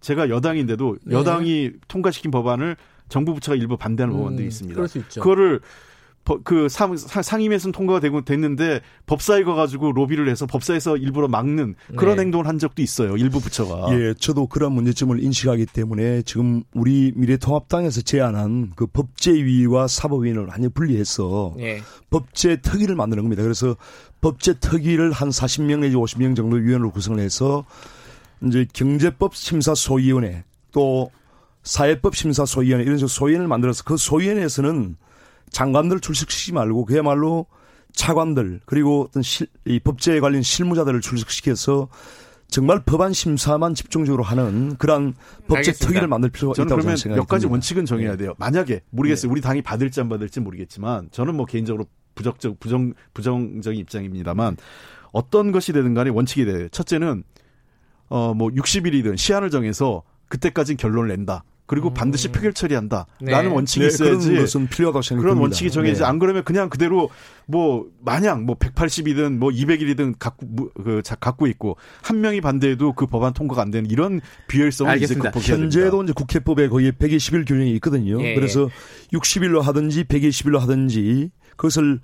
제가 0.00 0.28
여당인데도 0.28 0.98
네. 1.04 1.16
여당이 1.16 1.70
통과시킨 1.88 2.30
법안을 2.30 2.76
정부 3.08 3.34
부처가 3.34 3.56
일부 3.56 3.76
반대하는 3.76 4.14
음, 4.14 4.20
법안들이 4.20 4.46
있습니다. 4.48 4.74
그럴 4.74 4.88
수 4.88 4.98
있죠. 4.98 5.20
그거를 5.20 5.60
그 6.44 6.68
상, 6.68 6.94
상임에서는 6.96 7.72
통과가 7.72 8.00
되고 8.00 8.22
됐는데 8.22 8.80
법사에 9.06 9.44
가가지고 9.44 9.92
로비를 9.92 10.28
해서 10.28 10.46
법사에서 10.46 10.96
일부러 10.98 11.26
막는 11.28 11.74
그런 11.96 12.16
네. 12.16 12.22
행동을 12.22 12.46
한 12.46 12.58
적도 12.58 12.82
있어요. 12.82 13.16
일부 13.16 13.40
부처가. 13.40 13.88
예, 13.98 14.14
저도 14.14 14.46
그런 14.46 14.72
문제점을 14.72 15.22
인식하기 15.22 15.66
때문에 15.66 16.22
지금 16.22 16.62
우리 16.74 17.12
미래통합당에서 17.16 18.02
제안한 18.02 18.72
그 18.76 18.86
법제위와 18.86 19.88
사법위원을 19.88 20.46
완전히 20.46 20.68
분리해서 20.68 21.54
네. 21.56 21.80
법제 22.10 22.60
특위를 22.60 22.94
만드는 22.94 23.22
겁니다. 23.22 23.42
그래서 23.42 23.76
법제 24.20 24.54
특위를 24.60 25.12
한 25.12 25.30
40명 25.30 25.80
내지 25.80 25.96
50명 25.96 26.36
정도 26.36 26.56
위원으로 26.56 26.90
구성을 26.90 27.18
해서 27.20 27.64
이제 28.44 28.66
경제법 28.72 29.34
심사 29.34 29.74
소위원회 29.74 30.44
또 30.72 31.10
사회법 31.62 32.16
심사 32.16 32.44
소위원회 32.44 32.84
이런 32.84 32.98
식으로 32.98 33.08
소위원회를 33.08 33.48
만들어서 33.48 33.84
그 33.84 33.96
소위원회에서는 33.96 34.96
장관들 35.50 36.00
출석시키지 36.00 36.52
말고 36.52 36.84
그야말로 36.84 37.46
차관들 37.92 38.60
그리고 38.66 39.06
어떤 39.08 39.22
실, 39.22 39.46
이 39.64 39.80
법제에 39.80 40.20
관련 40.20 40.42
실무자들을 40.42 41.00
출석시켜서 41.00 41.88
정말 42.48 42.82
법안 42.84 43.12
심사만 43.12 43.74
집중적으로 43.74 44.22
하는 44.22 44.76
그러한 44.76 45.14
법제 45.48 45.72
특위를 45.72 46.08
만들 46.08 46.30
필요가 46.30 46.54
저는 46.54 46.68
있다고 46.68 46.80
그러면 46.80 46.96
생각합니다. 46.96 47.22
몇 47.22 47.28
가지 47.28 47.46
원칙은 47.46 47.84
정해야 47.84 48.12
네. 48.12 48.16
돼요. 48.18 48.34
만약에 48.38 48.80
모르겠어요. 48.90 49.28
네. 49.28 49.32
우리 49.32 49.40
당이 49.40 49.62
받을지 49.62 50.00
안 50.00 50.08
받을지 50.08 50.40
모르겠지만 50.40 51.08
저는 51.10 51.34
뭐 51.34 51.44
개인적으로 51.44 51.86
부적적 52.14 52.58
부정 52.58 52.94
부정적인 53.12 53.78
입장입니다만 53.80 54.56
어떤 55.12 55.52
것이 55.52 55.72
되든 55.72 55.92
간에 55.94 56.10
원칙이 56.10 56.44
돼요. 56.46 56.68
첫째는 56.70 57.22
어 58.08 58.32
뭐 58.34 58.48
60일이든 58.48 59.18
시한을 59.18 59.50
정해서 59.50 60.02
그때까지 60.28 60.76
결론을 60.76 61.08
낸다. 61.08 61.44
그리고 61.68 61.90
음. 61.90 61.94
반드시 61.94 62.28
표결 62.28 62.54
처리한다. 62.54 63.06
네. 63.20 63.30
라는 63.30 63.50
원칙이 63.52 63.80
네, 63.80 63.86
있어야지. 63.88 64.28
그런 64.28 64.40
것은 64.40 64.68
필요하다고 64.68 65.02
생각합니다. 65.02 65.22
그런 65.22 65.38
원칙이 65.38 65.70
정해지지. 65.70 66.00
네. 66.00 66.08
안 66.08 66.18
그러면 66.18 66.42
그냥 66.42 66.70
그대로 66.70 67.10
뭐 67.46 67.86
마냥 68.00 68.46
뭐 68.46 68.56
180이든 68.56 69.36
뭐 69.36 69.50
200일이든 69.50 70.14
갖고 70.18 70.46
그 70.72 71.02
갖고 71.20 71.46
있고 71.46 71.76
한 72.02 72.22
명이 72.22 72.40
반대해도 72.40 72.94
그 72.94 73.06
법안 73.06 73.34
통과가 73.34 73.60
안 73.60 73.70
되는 73.70 73.88
이런 73.90 74.22
비효율성을 74.48 74.90
알겠습니다. 74.92 75.30
이제 75.36 75.52
현재도 75.52 76.04
이제 76.04 76.12
국회법에 76.14 76.68
거의 76.68 76.90
120일 76.90 77.46
규정이 77.46 77.70
있거든요. 77.74 78.18
예. 78.24 78.34
그래서 78.34 78.70
60일로 79.12 79.60
하든지 79.60 80.04
120일로 80.04 80.58
하든지 80.58 81.30
그것을 81.56 82.00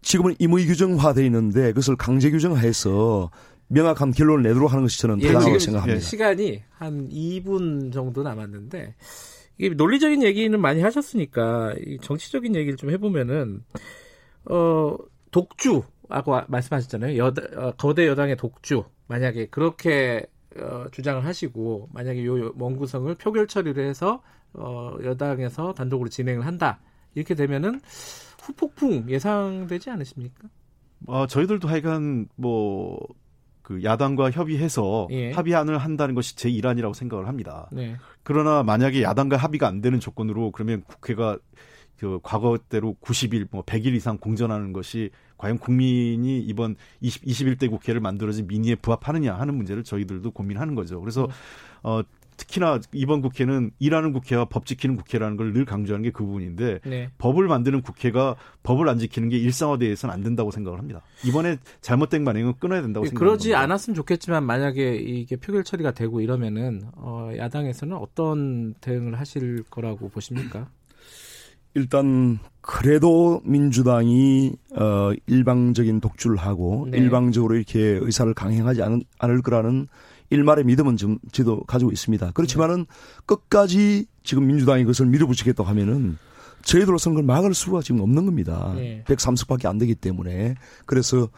지금은 0.00 0.36
임의 0.38 0.66
규정화돼 0.66 1.24
있는데 1.26 1.68
그것을 1.68 1.96
강제 1.96 2.30
규정화해서 2.30 3.30
명확한 3.68 4.12
결론을 4.12 4.42
내도록 4.42 4.72
하는 4.72 4.84
것이 4.84 5.00
저는 5.00 5.20
예, 5.22 5.28
타당하다고 5.28 5.58
생각합니다. 5.58 6.00
시간이 6.00 6.62
한 6.70 7.08
2분 7.08 7.92
정도 7.92 8.22
남았는데 8.22 8.94
이게 9.58 9.74
논리적인 9.74 10.22
얘기는 10.22 10.60
많이 10.60 10.82
하셨으니까 10.82 11.74
이 11.84 11.98
정치적인 12.00 12.54
얘기를 12.54 12.76
좀 12.76 12.90
해보면은 12.90 13.64
어 14.46 14.96
독주라고 15.30 16.42
말씀하셨잖아요. 16.48 17.16
여다, 17.16 17.42
어, 17.56 17.72
거대 17.72 18.06
여당의 18.06 18.36
독주 18.36 18.84
만약에 19.08 19.46
그렇게 19.46 20.26
어, 20.58 20.86
주장을 20.92 21.24
하시고 21.24 21.88
만약에 21.92 22.24
요 22.26 22.52
원구성을 22.56 23.14
표결 23.16 23.46
처리를 23.46 23.88
해서 23.88 24.22
어, 24.52 24.96
여당에서 25.02 25.72
단독으로 25.72 26.08
진행을 26.08 26.46
한다 26.46 26.80
이렇게 27.14 27.34
되면은 27.34 27.80
후폭풍 28.42 29.08
예상되지 29.08 29.90
않으십니까? 29.90 30.48
어, 31.06 31.26
저희들도 31.26 31.68
하여간 31.68 32.28
뭐 32.36 32.98
그 33.62 33.82
야당과 33.82 34.30
협의해서 34.30 35.08
예. 35.10 35.32
합의안을 35.32 35.78
한다는 35.78 36.14
것이 36.14 36.36
제 36.36 36.50
일환이라고 36.50 36.94
생각을 36.94 37.28
합니다. 37.28 37.68
네. 37.72 37.96
그러나 38.22 38.62
만약에 38.62 39.02
야당과 39.02 39.36
합의가 39.36 39.66
안 39.66 39.80
되는 39.80 40.00
조건으로 40.00 40.50
그러면 40.50 40.82
국회가 40.86 41.38
그 41.98 42.18
과거대로 42.24 42.96
90일, 43.00 43.46
뭐 43.52 43.62
100일 43.62 43.94
이상 43.94 44.18
공전하는 44.18 44.72
것이 44.72 45.10
과연 45.36 45.58
국민이 45.58 46.40
이번 46.40 46.74
20, 47.00 47.24
21대 47.24 47.70
국회를 47.70 48.00
만들어진 48.00 48.48
민의에 48.48 48.74
부합하느냐 48.74 49.34
하는 49.34 49.54
문제를 49.54 49.84
저희들도 49.84 50.32
고민하는 50.32 50.74
거죠. 50.74 51.00
그래서 51.00 51.26
음. 51.26 51.30
어 51.84 52.02
특히나 52.42 52.80
이번 52.92 53.20
국회는 53.20 53.70
일하는 53.78 54.12
국회와 54.12 54.46
법 54.46 54.66
지키는 54.66 54.96
국회라는 54.96 55.36
걸 55.36 55.52
늘 55.52 55.64
강조하는 55.64 56.02
게 56.02 56.10
그 56.12 56.24
부분인데 56.24 56.80
네. 56.84 57.10
법을 57.18 57.46
만드는 57.48 57.82
국회가 57.82 58.36
법을 58.62 58.88
안 58.88 58.98
지키는 58.98 59.28
게 59.28 59.36
일상화돼서는 59.38 60.14
안 60.14 60.22
된다고 60.22 60.50
생각을 60.50 60.78
합니다. 60.78 61.02
이번에 61.24 61.58
잘못된 61.80 62.24
반응은 62.24 62.54
끊어야 62.58 62.80
된다고 62.82 63.06
생각합니다. 63.06 63.18
그러지 63.18 63.54
않았으면 63.54 63.94
좋겠지만 63.94 64.44
만약에 64.44 64.96
이게 64.96 65.36
표결 65.36 65.64
처리가 65.64 65.92
되고 65.92 66.20
이러면은 66.20 66.82
어, 66.96 67.30
야당에서는 67.36 67.96
어떤 67.96 68.74
대응을 68.80 69.18
하실 69.18 69.62
거라고 69.70 70.08
보십니까? 70.08 70.68
일단 71.74 72.38
그래도 72.60 73.40
민주당이 73.44 74.52
어 74.76 75.10
일방적인 75.26 76.00
독주를 76.00 76.36
하고 76.36 76.86
네. 76.90 76.98
일방적으로 76.98 77.56
이렇게 77.56 77.80
의사를 77.80 78.32
강행하지 78.34 78.82
않, 78.82 79.00
않을 79.18 79.40
거라는 79.42 79.88
일말의 80.32 80.64
믿음은 80.64 80.96
좀 80.96 81.18
저도 81.30 81.62
가지고 81.64 81.92
있습니다. 81.92 82.32
그렇지만은 82.32 82.78
네. 82.78 82.84
끝까지 83.26 84.06
지금 84.24 84.46
민주당이 84.46 84.82
그것을 84.84 85.06
밀어붙이겠다고 85.06 85.68
하면은 85.68 86.16
저희들로서는 86.62 87.16
그걸 87.16 87.26
막을 87.26 87.54
수가 87.54 87.82
지금 87.82 88.00
없는 88.00 88.24
겁니다. 88.24 88.72
네. 88.74 89.04
130밖에 89.06 89.66
안 89.66 89.78
되기 89.78 89.94
때문에 89.94 90.54
그래서 90.86 91.28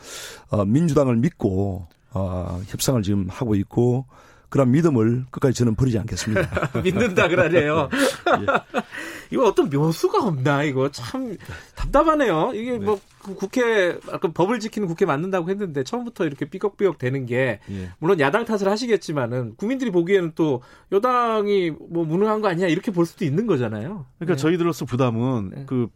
어, 0.49 0.65
민주당을 0.65 1.17
믿고 1.17 1.89
어, 2.13 2.63
협상을 2.67 3.03
지금 3.03 3.27
하고 3.29 3.55
있고 3.57 4.07
그런 4.49 4.71
믿음을 4.71 5.25
끝까지 5.33 5.59
저는 5.59 5.75
버리지 5.75 5.99
않겠습니다. 5.99 6.71
믿는다 6.85 7.27
그러네요. 7.27 7.89
예. 8.41 8.83
이거 9.31 9.47
어떤 9.47 9.71
묘수가 9.71 10.23
없나 10.23 10.63
이거 10.63 10.91
참 10.91 11.37
답답하네요. 11.75 12.53
이게 12.55 12.73
네. 12.73 12.79
뭐그 12.79 13.35
국회 13.37 13.99
아까 14.11 14.31
법을 14.33 14.61
지키는 14.61 14.89
국회 14.89 15.05
맞는다고 15.07 15.51
했는데 15.51 15.85
처음부터 15.85 16.25
이렇게 16.27 16.45
삐걱삐걱 16.47 16.99
되는 16.99 17.27
게 17.27 17.61
예. 17.71 17.91
물론 17.99 18.21
야당 18.21 18.45
탓을 18.45 18.69
하시겠지만은 18.69 19.57
국민들이 19.57 19.91
보기에는 19.91 20.33
또 20.35 20.63
여당이 20.93 21.73
뭐 21.91 22.05
무능한 22.05 22.41
거 22.41 22.49
아니야 22.49 22.69
이렇게 22.69 22.91
볼 22.91 23.07
수도 23.07 23.25
있는 23.25 23.47
거잖아요. 23.47 24.07
그러니까 24.19 24.37
네. 24.37 24.37
저희들로서 24.37 24.85
부담은 24.85 25.51
네. 25.55 25.65
그 25.67 25.89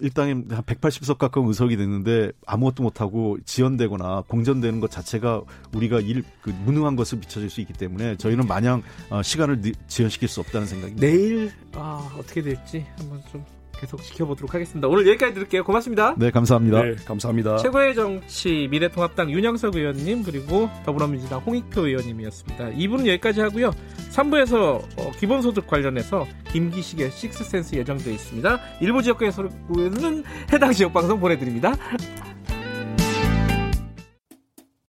일당에 0.00 0.32
한 0.32 0.46
180석 0.46 1.18
가까운 1.18 1.48
의석이 1.48 1.76
됐는데 1.76 2.32
아무것도 2.46 2.82
못하고 2.82 3.38
지연되거나 3.44 4.24
공전되는 4.28 4.80
것 4.80 4.90
자체가 4.90 5.42
우리가 5.74 6.00
일, 6.00 6.24
그 6.42 6.50
무능한 6.50 6.96
것을 6.96 7.20
비춰질 7.20 7.50
수 7.50 7.60
있기 7.60 7.72
때문에 7.72 8.16
저희는 8.16 8.46
마냥 8.46 8.82
어, 9.10 9.22
시간을 9.22 9.60
지연시킬 9.86 10.28
수 10.28 10.40
없다는 10.40 10.66
생각입니다. 10.66 11.06
내일 11.06 11.52
아, 11.74 12.10
어떻게 12.18 12.42
될지 12.42 12.86
한번 12.98 13.20
좀 13.30 13.44
계속 13.80 14.02
지켜보도록 14.02 14.54
하겠습니다. 14.54 14.86
오늘 14.88 15.06
여기까지 15.08 15.34
드릴게요. 15.34 15.64
고맙습니다. 15.64 16.14
네, 16.18 16.30
감사합니다. 16.30 16.82
네, 16.82 16.96
감사합니다. 17.04 17.56
최고의 17.58 17.94
정치 17.94 18.68
미래통합당 18.70 19.30
윤영석 19.30 19.74
의원님 19.76 20.22
그리고 20.22 20.68
더불어민주당 20.84 21.40
홍익표 21.40 21.86
의원님이었습니다. 21.86 22.70
2부는 22.70 23.06
여기까지 23.06 23.40
하고요. 23.40 23.70
3부에서 24.10 24.82
어, 24.98 25.10
기본소득 25.18 25.66
관련해서 25.66 26.26
김기식의 26.52 27.10
식스센스 27.10 27.74
예정되어 27.76 28.12
있습니다. 28.12 28.60
일부 28.80 29.02
지역구에서는 29.02 30.24
해당 30.52 30.72
지역 30.72 30.92
방송 30.92 31.18
보내드립니다. 31.18 31.74